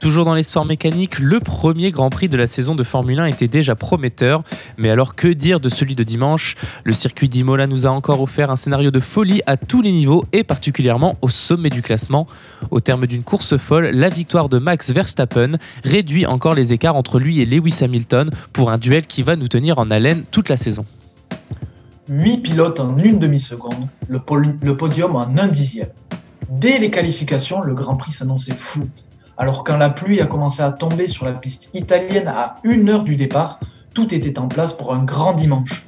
Toujours 0.03 0.25
dans 0.25 0.35
les 0.35 0.43
sports 0.43 0.65
mécaniques, 0.65 1.17
le 1.17 1.39
premier 1.39 1.91
Grand 1.91 2.09
Prix 2.09 2.27
de 2.27 2.35
la 2.35 2.45
saison 2.45 2.75
de 2.75 2.83
Formule 2.83 3.19
1 3.19 3.25
était 3.27 3.47
déjà 3.47 3.73
prometteur. 3.73 4.43
Mais 4.77 4.89
alors 4.89 5.15
que 5.15 5.29
dire 5.29 5.61
de 5.61 5.69
celui 5.69 5.95
de 5.95 6.03
dimanche? 6.03 6.57
Le 6.83 6.91
circuit 6.91 7.29
d'Imola 7.29 7.67
nous 7.67 7.87
a 7.87 7.89
encore 7.89 8.19
offert 8.19 8.51
un 8.51 8.57
scénario 8.57 8.91
de 8.91 8.99
folie 8.99 9.41
à 9.45 9.55
tous 9.55 9.81
les 9.81 9.93
niveaux 9.93 10.25
et 10.33 10.43
particulièrement 10.43 11.15
au 11.21 11.29
sommet 11.29 11.69
du 11.69 11.81
classement. 11.81 12.27
Au 12.69 12.81
terme 12.81 13.07
d'une 13.07 13.23
course 13.23 13.55
folle, 13.55 13.91
la 13.93 14.09
victoire 14.09 14.49
de 14.49 14.57
Max 14.57 14.91
Verstappen 14.91 15.53
réduit 15.85 16.25
encore 16.25 16.53
les 16.53 16.73
écarts 16.73 16.97
entre 16.97 17.17
lui 17.17 17.39
et 17.39 17.45
Lewis 17.45 17.79
Hamilton 17.81 18.29
pour 18.51 18.71
un 18.71 18.77
duel 18.77 19.07
qui 19.07 19.23
va 19.23 19.37
nous 19.37 19.47
tenir 19.47 19.79
en 19.79 19.89
haleine 19.89 20.25
toute 20.31 20.49
la 20.49 20.57
saison. 20.57 20.83
8 22.09 22.39
pilotes 22.39 22.81
en 22.81 22.97
une 22.97 23.19
demi-seconde, 23.19 23.87
le, 24.09 24.19
podium 24.19 25.15
en 25.15 25.21
un 25.37 25.47
dixième. 25.47 25.91
Dès 26.49 26.77
les 26.77 26.91
qualifications, 26.91 27.61
le 27.61 27.73
Grand 27.73 27.95
Prix 27.95 28.11
s'annonçait 28.11 28.55
fou. 28.57 28.89
Alors 29.37 29.63
quand 29.63 29.77
la 29.77 29.89
pluie 29.89 30.21
a 30.21 30.27
commencé 30.27 30.61
à 30.61 30.71
tomber 30.71 31.07
sur 31.07 31.25
la 31.25 31.33
piste 31.33 31.71
italienne 31.73 32.27
à 32.27 32.55
une 32.63 32.89
heure 32.89 33.03
du 33.03 33.15
départ, 33.15 33.59
tout 33.95 34.13
était 34.13 34.37
en 34.37 34.47
place 34.47 34.73
pour 34.73 34.93
un 34.93 35.03
grand 35.03 35.33
dimanche. 35.33 35.87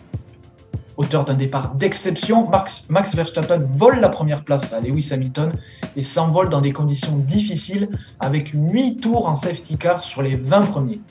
Auteur 0.97 1.25
d'un 1.25 1.36
départ 1.36 1.75
d'exception, 1.75 2.49
Max 2.89 3.15
Verstappen 3.15 3.67
vole 3.73 3.99
la 3.99 4.10
première 4.10 4.43
place 4.43 4.73
à 4.73 4.79
Lewis 4.79 5.10
Hamilton 5.12 5.51
et 5.95 6.01
s'envole 6.01 6.49
dans 6.49 6.62
des 6.62 6.71
conditions 6.71 7.17
difficiles 7.17 7.89
avec 8.19 8.51
8 8.53 8.97
tours 9.01 9.27
en 9.27 9.36
safety 9.36 9.77
car 9.77 10.03
sur 10.03 10.23
les 10.23 10.38
20 10.38 10.62
premiers. 10.62 11.01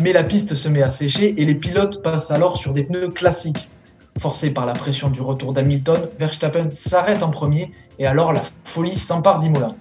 Mais 0.00 0.12
la 0.12 0.22
piste 0.22 0.54
se 0.54 0.68
met 0.68 0.82
à 0.82 0.90
sécher 0.90 1.40
et 1.40 1.44
les 1.44 1.54
pilotes 1.54 2.02
passent 2.02 2.30
alors 2.30 2.56
sur 2.56 2.72
des 2.72 2.84
pneus 2.84 3.08
classiques. 3.08 3.68
Forcé 4.18 4.50
par 4.50 4.66
la 4.66 4.74
pression 4.74 5.10
du 5.10 5.22
retour 5.22 5.52
d'Hamilton, 5.52 6.08
Verstappen 6.18 6.68
s'arrête 6.72 7.22
en 7.22 7.30
premier 7.30 7.72
et 7.98 8.06
alors 8.06 8.32
la 8.32 8.42
folie 8.64 8.96
s'empare 8.96 9.38
d'Imola. 9.38 9.74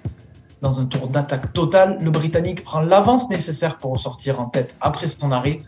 Dans 0.62 0.80
un 0.80 0.86
tour 0.86 1.08
d'attaque 1.08 1.54
total, 1.54 2.00
le 2.02 2.10
Britannique 2.10 2.64
prend 2.64 2.82
l'avance 2.82 3.30
nécessaire 3.30 3.78
pour 3.78 3.92
ressortir 3.92 4.40
en 4.40 4.46
tête 4.46 4.76
après 4.82 5.08
son 5.08 5.32
arrêt, 5.32 5.62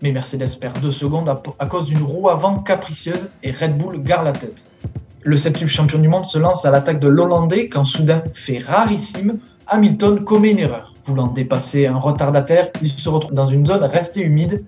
mais 0.00 0.12
Mercedes 0.12 0.56
perd 0.60 0.80
deux 0.80 0.92
secondes 0.92 1.28
à, 1.28 1.66
cause 1.66 1.86
d'une 1.86 2.04
roue 2.04 2.28
avant 2.28 2.56
capricieuse 2.60 3.30
et 3.42 3.50
Red 3.50 3.76
Bull 3.76 4.00
garde 4.00 4.26
la 4.26 4.32
tête. 4.32 4.64
Le 5.22 5.36
septième 5.36 5.68
champion 5.68 5.98
du 5.98 6.08
monde 6.08 6.24
se 6.24 6.38
lance 6.38 6.64
à 6.64 6.70
l'attaque 6.70 7.00
de 7.00 7.08
l'Hollandais 7.08 7.68
quand 7.68 7.84
soudain, 7.84 8.22
fait 8.32 8.58
rarissime, 8.58 9.40
Hamilton 9.66 10.22
commet 10.22 10.52
une 10.52 10.60
erreur. 10.60 10.94
Voulant 11.04 11.26
dépasser 11.26 11.88
un 11.88 11.96
retardataire, 11.96 12.68
il 12.80 12.90
se 12.90 13.08
retrouve 13.08 13.34
dans 13.34 13.48
une 13.48 13.66
zone 13.66 13.82
restée 13.82 14.20
humide 14.20 14.64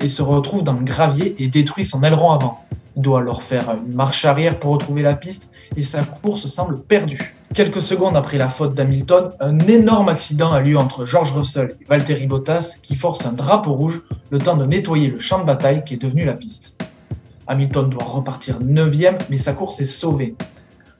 et 0.00 0.08
se 0.08 0.20
retrouve 0.20 0.62
dans 0.62 0.74
le 0.74 0.84
gravier 0.84 1.34
et 1.38 1.48
détruit 1.48 1.86
son 1.86 2.02
aileron 2.02 2.32
avant. 2.32 2.62
Il 2.96 3.02
doit 3.02 3.20
alors 3.20 3.42
faire 3.42 3.74
une 3.86 3.94
marche 3.94 4.26
arrière 4.26 4.58
pour 4.58 4.72
retrouver 4.72 5.00
la 5.00 5.14
piste 5.14 5.50
et 5.78 5.82
sa 5.82 6.04
course 6.04 6.46
semble 6.46 6.78
perdue. 6.82 7.34
Quelques 7.54 7.82
secondes 7.82 8.16
après 8.16 8.36
la 8.36 8.48
faute 8.48 8.74
d'Hamilton, 8.74 9.30
un 9.38 9.60
énorme 9.60 10.08
accident 10.08 10.52
a 10.52 10.58
lieu 10.58 10.76
entre 10.76 11.06
George 11.06 11.30
Russell 11.30 11.76
et 11.80 11.84
Valtteri 11.84 12.26
Bottas 12.26 12.78
qui 12.82 12.96
force 12.96 13.24
un 13.26 13.32
drapeau 13.32 13.74
rouge 13.74 14.02
le 14.30 14.40
temps 14.40 14.56
de 14.56 14.66
nettoyer 14.66 15.06
le 15.06 15.20
champ 15.20 15.38
de 15.38 15.44
bataille 15.44 15.84
qui 15.84 15.94
est 15.94 16.02
devenu 16.02 16.24
la 16.24 16.32
piste. 16.32 16.76
Hamilton 17.46 17.90
doit 17.90 18.02
repartir 18.02 18.58
9ème 18.58 19.18
mais 19.30 19.38
sa 19.38 19.52
course 19.52 19.80
est 19.80 19.86
sauvée. 19.86 20.34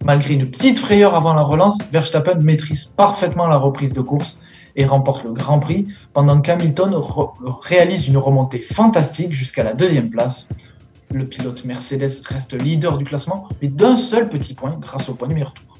Malgré 0.05 0.35
une 0.35 0.49
petite 0.49 0.79
frayeur 0.79 1.17
avant 1.17 1.35
la 1.35 1.43
relance, 1.43 1.79
Verstappen 1.90 2.38
maîtrise 2.38 2.85
parfaitement 2.85 3.49
la 3.49 3.57
reprise 3.57 3.93
de 3.93 4.01
course 4.01 4.38
et 4.77 4.87
remporte 4.87 5.25
le 5.25 5.33
Grand 5.33 5.59
Prix 5.59 5.88
pendant 6.12 6.40
qu'Hamilton 6.40 6.95
réalise 7.62 8.07
une 8.07 8.19
remontée 8.19 8.61
fantastique 8.61 9.33
jusqu'à 9.33 9.64
la 9.64 9.73
deuxième 9.73 10.09
place 10.09 10.49
le 11.11 11.25
pilote 11.27 11.64
Mercedes 11.64 12.23
reste 12.27 12.55
leader 12.55 12.99
du 12.99 13.05
classement, 13.05 13.49
mais 13.62 13.69
d'un 13.69 13.97
seul 13.97 14.29
petit 14.29 14.55
point 14.55 14.77
grâce 14.81 15.09
au 15.09 15.14
point 15.14 15.29
numéro 15.29 15.51
tour. 15.51 15.79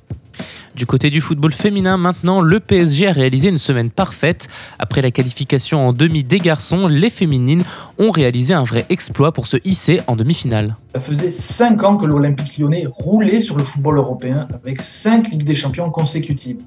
Du 0.75 0.87
côté 0.87 1.09
du 1.09 1.21
football 1.21 1.53
féminin, 1.53 1.97
maintenant, 1.97 2.41
le 2.41 2.59
PSG 2.59 3.07
a 3.07 3.13
réalisé 3.13 3.49
une 3.49 3.59
semaine 3.59 3.91
parfaite. 3.91 4.49
Après 4.81 5.03
la 5.03 5.13
qualification 5.13 5.87
en 5.87 5.93
demi 5.93 6.25
des 6.25 6.41
garçons, 6.41 6.89
les 6.89 7.11
féminines 7.11 7.63
ont 8.01 8.11
réalisé 8.11 8.55
un 8.55 8.65
vrai 8.65 8.85
exploit 8.89 9.31
pour 9.31 9.47
se 9.47 9.57
hisser 9.65 10.01
en 10.09 10.17
demi-finale. 10.17 10.75
Ça 10.97 11.01
faisait 11.01 11.31
5 11.31 11.85
ans 11.85 11.97
que 11.97 12.07
l'Olympique 12.07 12.59
lyonnais 12.59 12.87
roulait 12.91 13.41
sur 13.41 13.57
le 13.57 13.63
football 13.63 13.99
européen 13.99 14.49
avec 14.53 14.83
5 14.83 15.31
Ligues 15.31 15.45
des 15.45 15.55
Champions 15.55 15.91
consécutives. 15.91 16.59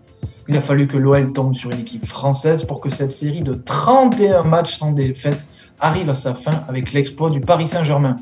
Il 0.48 0.56
a 0.56 0.62
fallu 0.62 0.88
que 0.88 0.96
l'OL 0.96 1.34
tombe 1.34 1.54
sur 1.54 1.72
une 1.72 1.82
équipe 1.82 2.06
française 2.06 2.64
pour 2.64 2.80
que 2.80 2.90
cette 2.90 3.12
série 3.12 3.42
de 3.42 3.56
31 3.56 4.44
matchs 4.44 4.78
sans 4.78 4.94
défaite 4.94 5.46
arrive 5.82 6.10
à 6.10 6.16
sa 6.16 6.34
fin 6.34 6.64
avec 6.70 6.94
l'exploit 6.94 7.30
du 7.30 7.42
Paris 7.42 7.68
Saint-Germain. 7.68 8.16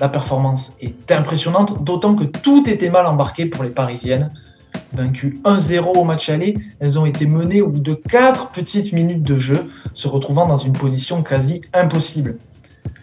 La 0.00 0.08
performance 0.08 0.74
est 0.80 1.10
impressionnante, 1.10 1.82
d'autant 1.82 2.14
que 2.14 2.22
tout 2.22 2.70
était 2.70 2.90
mal 2.90 3.06
embarqué 3.06 3.46
pour 3.46 3.64
les 3.64 3.70
Parisiennes. 3.70 4.30
Vaincues 4.92 5.40
1-0 5.44 5.96
au 5.96 6.04
match 6.04 6.28
aller, 6.28 6.58
elles 6.80 6.98
ont 6.98 7.06
été 7.06 7.26
menées 7.26 7.62
au 7.62 7.68
bout 7.68 7.80
de 7.80 7.94
4 7.94 8.50
petites 8.50 8.92
minutes 8.92 9.22
de 9.22 9.36
jeu, 9.36 9.70
se 9.94 10.08
retrouvant 10.08 10.46
dans 10.46 10.56
une 10.56 10.72
position 10.72 11.22
quasi 11.22 11.62
impossible. 11.72 12.38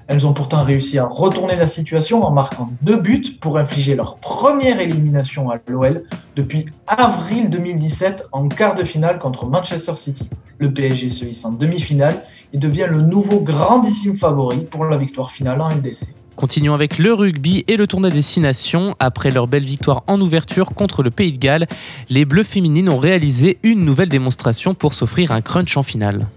Elles 0.07 0.25
ont 0.25 0.33
pourtant 0.33 0.63
réussi 0.63 0.97
à 0.99 1.05
retourner 1.05 1.57
la 1.57 1.67
situation 1.67 2.23
en 2.23 2.31
marquant 2.31 2.69
deux 2.81 2.99
buts 2.99 3.37
pour 3.41 3.57
infliger 3.57 3.93
leur 3.93 4.15
première 4.17 4.79
élimination 4.79 5.49
à 5.49 5.59
l'OL 5.67 6.03
depuis 6.35 6.67
avril 6.87 7.49
2017 7.49 8.29
en 8.31 8.47
quart 8.47 8.75
de 8.75 8.83
finale 8.83 9.19
contre 9.19 9.45
Manchester 9.47 9.95
City. 9.97 10.29
Le 10.59 10.73
PSG 10.73 11.09
se 11.09 11.25
hisse 11.25 11.43
en 11.43 11.51
demi-finale 11.51 12.23
et 12.53 12.57
devient 12.57 12.87
le 12.89 13.01
nouveau 13.01 13.41
grandissime 13.41 14.15
favori 14.15 14.59
pour 14.59 14.85
la 14.85 14.97
victoire 14.97 15.31
finale 15.31 15.59
en 15.59 15.69
LDC. 15.69 16.07
Continuons 16.37 16.75
avec 16.75 16.99
le 16.99 17.15
rugby 17.15 17.65
et 17.67 17.77
le 17.77 17.87
tournoi 17.87 18.11
destination. 18.11 18.95
Après 18.99 19.31
leur 19.31 19.47
belle 19.47 19.63
victoire 19.63 20.03
en 20.05 20.21
ouverture 20.21 20.67
contre 20.75 21.01
le 21.01 21.09
Pays 21.09 21.31
de 21.31 21.39
Galles, 21.39 21.65
les 22.11 22.25
Bleus 22.25 22.43
féminines 22.43 22.89
ont 22.89 22.99
réalisé 22.99 23.57
une 23.63 23.83
nouvelle 23.83 24.09
démonstration 24.09 24.75
pour 24.75 24.93
s'offrir 24.93 25.31
un 25.31 25.41
crunch 25.41 25.75
en 25.77 25.81
finale. 25.81 26.27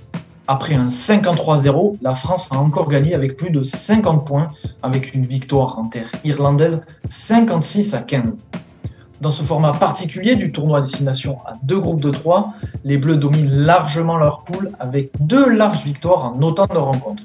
Après 0.48 0.74
un 0.74 0.86
53-0, 0.86 1.98
la 2.00 2.14
France 2.14 2.48
a 2.50 2.56
encore 2.56 2.88
gagné 2.88 3.12
avec 3.12 3.36
plus 3.36 3.50
de 3.50 3.62
50 3.62 4.26
points, 4.26 4.48
avec 4.82 5.14
une 5.14 5.26
victoire 5.26 5.78
en 5.78 5.84
terre 5.84 6.10
irlandaise 6.24 6.80
56 7.10 7.92
à 7.92 7.98
15. 7.98 8.22
Dans 9.20 9.30
ce 9.30 9.42
format 9.42 9.72
particulier 9.74 10.34
du 10.34 10.50
tournoi 10.50 10.80
destination 10.80 11.40
à 11.44 11.52
deux 11.62 11.78
groupes 11.78 12.00
de 12.00 12.10
trois, 12.10 12.54
les 12.86 12.96
Bleus 12.96 13.16
dominent 13.16 13.50
largement 13.50 14.16
leur 14.16 14.44
poule 14.44 14.70
avec 14.80 15.10
deux 15.20 15.50
larges 15.50 15.84
victoires 15.84 16.24
en 16.24 16.40
autant 16.40 16.66
de 16.66 16.78
rencontres. 16.78 17.24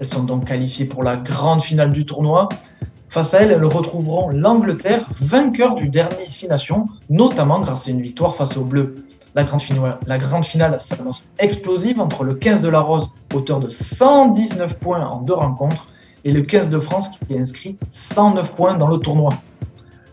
Elles 0.00 0.06
sont 0.06 0.22
donc 0.22 0.46
qualifiées 0.46 0.86
pour 0.86 1.02
la 1.02 1.16
grande 1.16 1.62
finale 1.62 1.92
du 1.92 2.06
tournoi. 2.06 2.48
Face 3.08 3.34
à 3.34 3.40
elles, 3.40 3.52
elles 3.52 3.64
retrouveront 3.64 4.28
l'Angleterre, 4.30 5.08
vainqueur 5.20 5.74
du 5.74 5.88
dernier 5.88 6.26
Six 6.26 6.48
Nations, 6.48 6.88
notamment 7.08 7.60
grâce 7.60 7.88
à 7.88 7.90
une 7.90 8.02
victoire 8.02 8.36
face 8.36 8.56
aux 8.56 8.64
Bleus. 8.64 8.94
La 9.34 9.44
grande 9.44 10.44
finale, 10.44 10.80
s'annonce 10.80 11.28
explosive 11.38 12.00
entre 12.00 12.24
le 12.24 12.34
15 12.34 12.62
de 12.62 12.68
la 12.68 12.80
Rose, 12.80 13.08
auteur 13.34 13.60
de 13.60 13.70
119 13.70 14.78
points 14.78 15.06
en 15.06 15.20
deux 15.20 15.34
rencontres, 15.34 15.86
et 16.24 16.32
le 16.32 16.42
15 16.42 16.70
de 16.70 16.80
France 16.80 17.10
qui 17.10 17.34
est 17.34 17.38
inscrit 17.38 17.76
109 17.90 18.54
points 18.54 18.76
dans 18.76 18.88
le 18.88 18.98
tournoi. 18.98 19.30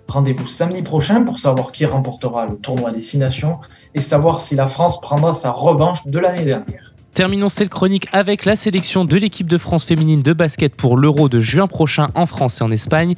Rendez-vous 0.07 0.47
samedi 0.47 0.81
prochain 0.81 1.23
pour 1.23 1.39
savoir 1.39 1.71
qui 1.71 1.85
remportera 1.85 2.45
le 2.45 2.55
tournoi 2.57 2.91
des 2.91 3.01
Six 3.01 3.17
Nations 3.17 3.59
et 3.95 4.01
savoir 4.01 4.39
si 4.39 4.55
la 4.55 4.67
France 4.67 5.01
prendra 5.01 5.33
sa 5.33 5.51
revanche 5.51 6.05
de 6.05 6.19
l'année 6.19 6.45
dernière. 6.45 6.94
Terminons 7.15 7.47
cette 7.47 7.69
chronique 7.69 8.09
avec 8.11 8.43
la 8.43 8.57
sélection 8.57 9.05
de 9.05 9.15
l'équipe 9.15 9.47
de 9.47 9.57
France 9.57 9.85
féminine 9.85 10.21
de 10.21 10.33
basket 10.33 10.75
pour 10.75 10.97
l'Euro 10.97 11.29
de 11.29 11.39
juin 11.39 11.65
prochain 11.65 12.09
en 12.13 12.25
France 12.25 12.59
et 12.59 12.63
en 12.65 12.71
Espagne. 12.71 13.15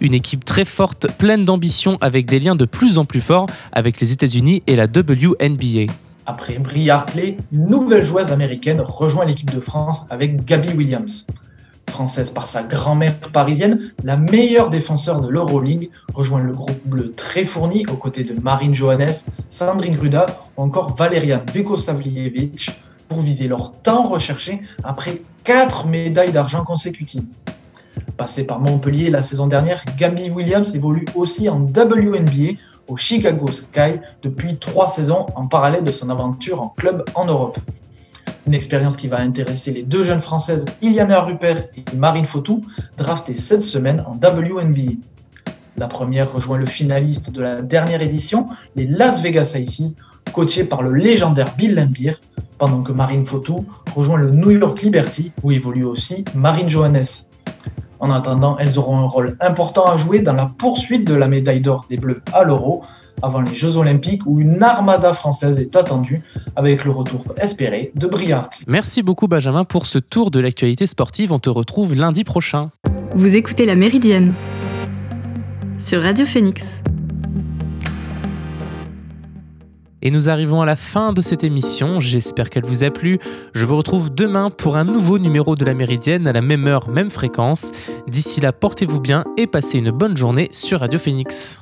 Une 0.00 0.14
équipe 0.14 0.44
très 0.44 0.64
forte, 0.64 1.06
pleine 1.16 1.44
d'ambition, 1.44 1.96
avec 2.00 2.26
des 2.26 2.40
liens 2.40 2.56
de 2.56 2.64
plus 2.64 2.98
en 2.98 3.04
plus 3.04 3.20
forts 3.20 3.46
avec 3.70 4.00
les 4.00 4.10
États-Unis 4.10 4.64
et 4.66 4.74
la 4.74 4.86
WNBA. 4.86 5.92
Après 6.26 6.58
Brie 6.58 6.90
Hartley, 6.90 7.36
nouvelle 7.52 8.04
joueuse 8.04 8.32
américaine 8.32 8.80
rejoint 8.80 9.24
l'équipe 9.24 9.54
de 9.54 9.60
France 9.60 10.06
avec 10.10 10.44
Gabby 10.44 10.70
Williams. 10.70 11.24
Française 11.88 12.30
par 12.30 12.48
sa 12.48 12.64
grand-mère 12.64 13.16
parisienne, 13.32 13.92
la 14.02 14.16
meilleure 14.16 14.70
défenseur 14.70 15.20
de 15.20 15.28
l'Euroleague 15.28 15.90
rejoint 16.12 16.42
le 16.42 16.52
groupe 16.52 16.84
bleu 16.84 17.12
très 17.16 17.44
fourni 17.44 17.86
aux 17.86 17.96
côtés 17.96 18.24
de 18.24 18.34
Marine 18.40 18.74
Johannes, 18.74 19.14
Sandrine 19.48 19.94
Gruda 19.94 20.26
ou 20.56 20.62
encore 20.62 20.96
Valeria 20.96 21.40
Bekosavljevic 21.54 22.76
pour 23.08 23.20
viser 23.20 23.48
leur 23.48 23.72
temps 23.72 24.02
recherché 24.02 24.60
après 24.84 25.22
4 25.44 25.86
médailles 25.86 26.32
d'argent 26.32 26.64
consécutives. 26.64 27.24
Passé 28.16 28.44
par 28.44 28.60
Montpellier 28.60 29.10
la 29.10 29.22
saison 29.22 29.46
dernière, 29.46 29.84
Gabby 29.96 30.30
Williams 30.30 30.74
évolue 30.74 31.06
aussi 31.14 31.48
en 31.48 31.60
WNBA 31.60 32.58
au 32.88 32.96
Chicago 32.96 33.50
Sky 33.50 34.00
depuis 34.22 34.56
3 34.56 34.88
saisons 34.88 35.26
en 35.34 35.46
parallèle 35.46 35.84
de 35.84 35.92
son 35.92 36.10
aventure 36.10 36.62
en 36.62 36.68
club 36.68 37.04
en 37.14 37.26
Europe. 37.26 37.58
Une 38.46 38.54
expérience 38.54 38.96
qui 38.96 39.08
va 39.08 39.18
intéresser 39.18 39.72
les 39.72 39.82
deux 39.82 40.04
jeunes 40.04 40.20
françaises 40.20 40.64
Iliana 40.80 41.20
Rupert 41.20 41.64
et 41.76 41.96
Marine 41.96 42.26
Fautou, 42.26 42.62
draftées 42.96 43.36
cette 43.36 43.62
semaine 43.62 44.04
en 44.06 44.12
WNBA. 44.12 44.92
La 45.76 45.88
première 45.88 46.32
rejoint 46.32 46.56
le 46.56 46.66
finaliste 46.66 47.30
de 47.32 47.42
la 47.42 47.60
dernière 47.60 48.02
édition, 48.02 48.46
les 48.76 48.86
Las 48.86 49.20
Vegas 49.20 49.56
Aces, 49.56 49.96
coachés 50.36 50.64
par 50.64 50.82
le 50.82 50.92
légendaire 50.92 51.54
Bill 51.56 51.74
Lambier, 51.74 52.12
pendant 52.58 52.82
que 52.82 52.92
Marine 52.92 53.24
Fautou 53.24 53.64
rejoint 53.94 54.18
le 54.18 54.30
New 54.30 54.50
York 54.50 54.82
Liberty, 54.82 55.32
où 55.42 55.50
évolue 55.50 55.84
aussi 55.84 56.26
Marine 56.34 56.68
Johannes. 56.68 57.06
En 58.00 58.10
attendant, 58.10 58.58
elles 58.58 58.78
auront 58.78 58.98
un 58.98 59.06
rôle 59.06 59.38
important 59.40 59.86
à 59.86 59.96
jouer 59.96 60.18
dans 60.18 60.34
la 60.34 60.44
poursuite 60.44 61.06
de 61.06 61.14
la 61.14 61.26
médaille 61.26 61.62
d'or 61.62 61.86
des 61.88 61.96
Bleus 61.96 62.20
à 62.34 62.44
l'Euro, 62.44 62.82
avant 63.22 63.40
les 63.40 63.54
Jeux 63.54 63.78
Olympiques 63.78 64.26
où 64.26 64.38
une 64.38 64.62
armada 64.62 65.14
française 65.14 65.58
est 65.58 65.74
attendue 65.74 66.20
avec 66.54 66.84
le 66.84 66.90
retour 66.90 67.24
espéré 67.38 67.92
de 67.94 68.06
Briard. 68.06 68.50
Merci 68.66 69.02
beaucoup 69.02 69.28
Benjamin 69.28 69.64
pour 69.64 69.86
ce 69.86 69.98
tour 69.98 70.30
de 70.30 70.38
l'actualité 70.38 70.86
sportive. 70.86 71.32
On 71.32 71.38
te 71.38 71.48
retrouve 71.48 71.94
lundi 71.94 72.24
prochain. 72.24 72.68
Vous 73.14 73.36
écoutez 73.36 73.64
La 73.64 73.74
Méridienne 73.74 74.34
sur 75.78 76.02
Radio 76.02 76.26
Phoenix. 76.26 76.82
Et 80.02 80.10
nous 80.10 80.28
arrivons 80.28 80.60
à 80.60 80.66
la 80.66 80.76
fin 80.76 81.12
de 81.12 81.22
cette 81.22 81.42
émission, 81.42 82.00
j'espère 82.00 82.50
qu'elle 82.50 82.66
vous 82.66 82.84
a 82.84 82.90
plu. 82.90 83.18
Je 83.54 83.64
vous 83.64 83.76
retrouve 83.76 84.14
demain 84.14 84.50
pour 84.50 84.76
un 84.76 84.84
nouveau 84.84 85.18
numéro 85.18 85.56
de 85.56 85.64
la 85.64 85.74
Méridienne 85.74 86.26
à 86.26 86.32
la 86.32 86.42
même 86.42 86.66
heure, 86.68 86.88
même 86.88 87.10
fréquence. 87.10 87.70
D'ici 88.06 88.40
là, 88.40 88.52
portez-vous 88.52 89.00
bien 89.00 89.24
et 89.36 89.46
passez 89.46 89.78
une 89.78 89.90
bonne 89.90 90.16
journée 90.16 90.48
sur 90.52 90.80
Radio 90.80 90.98
Phoenix. 90.98 91.60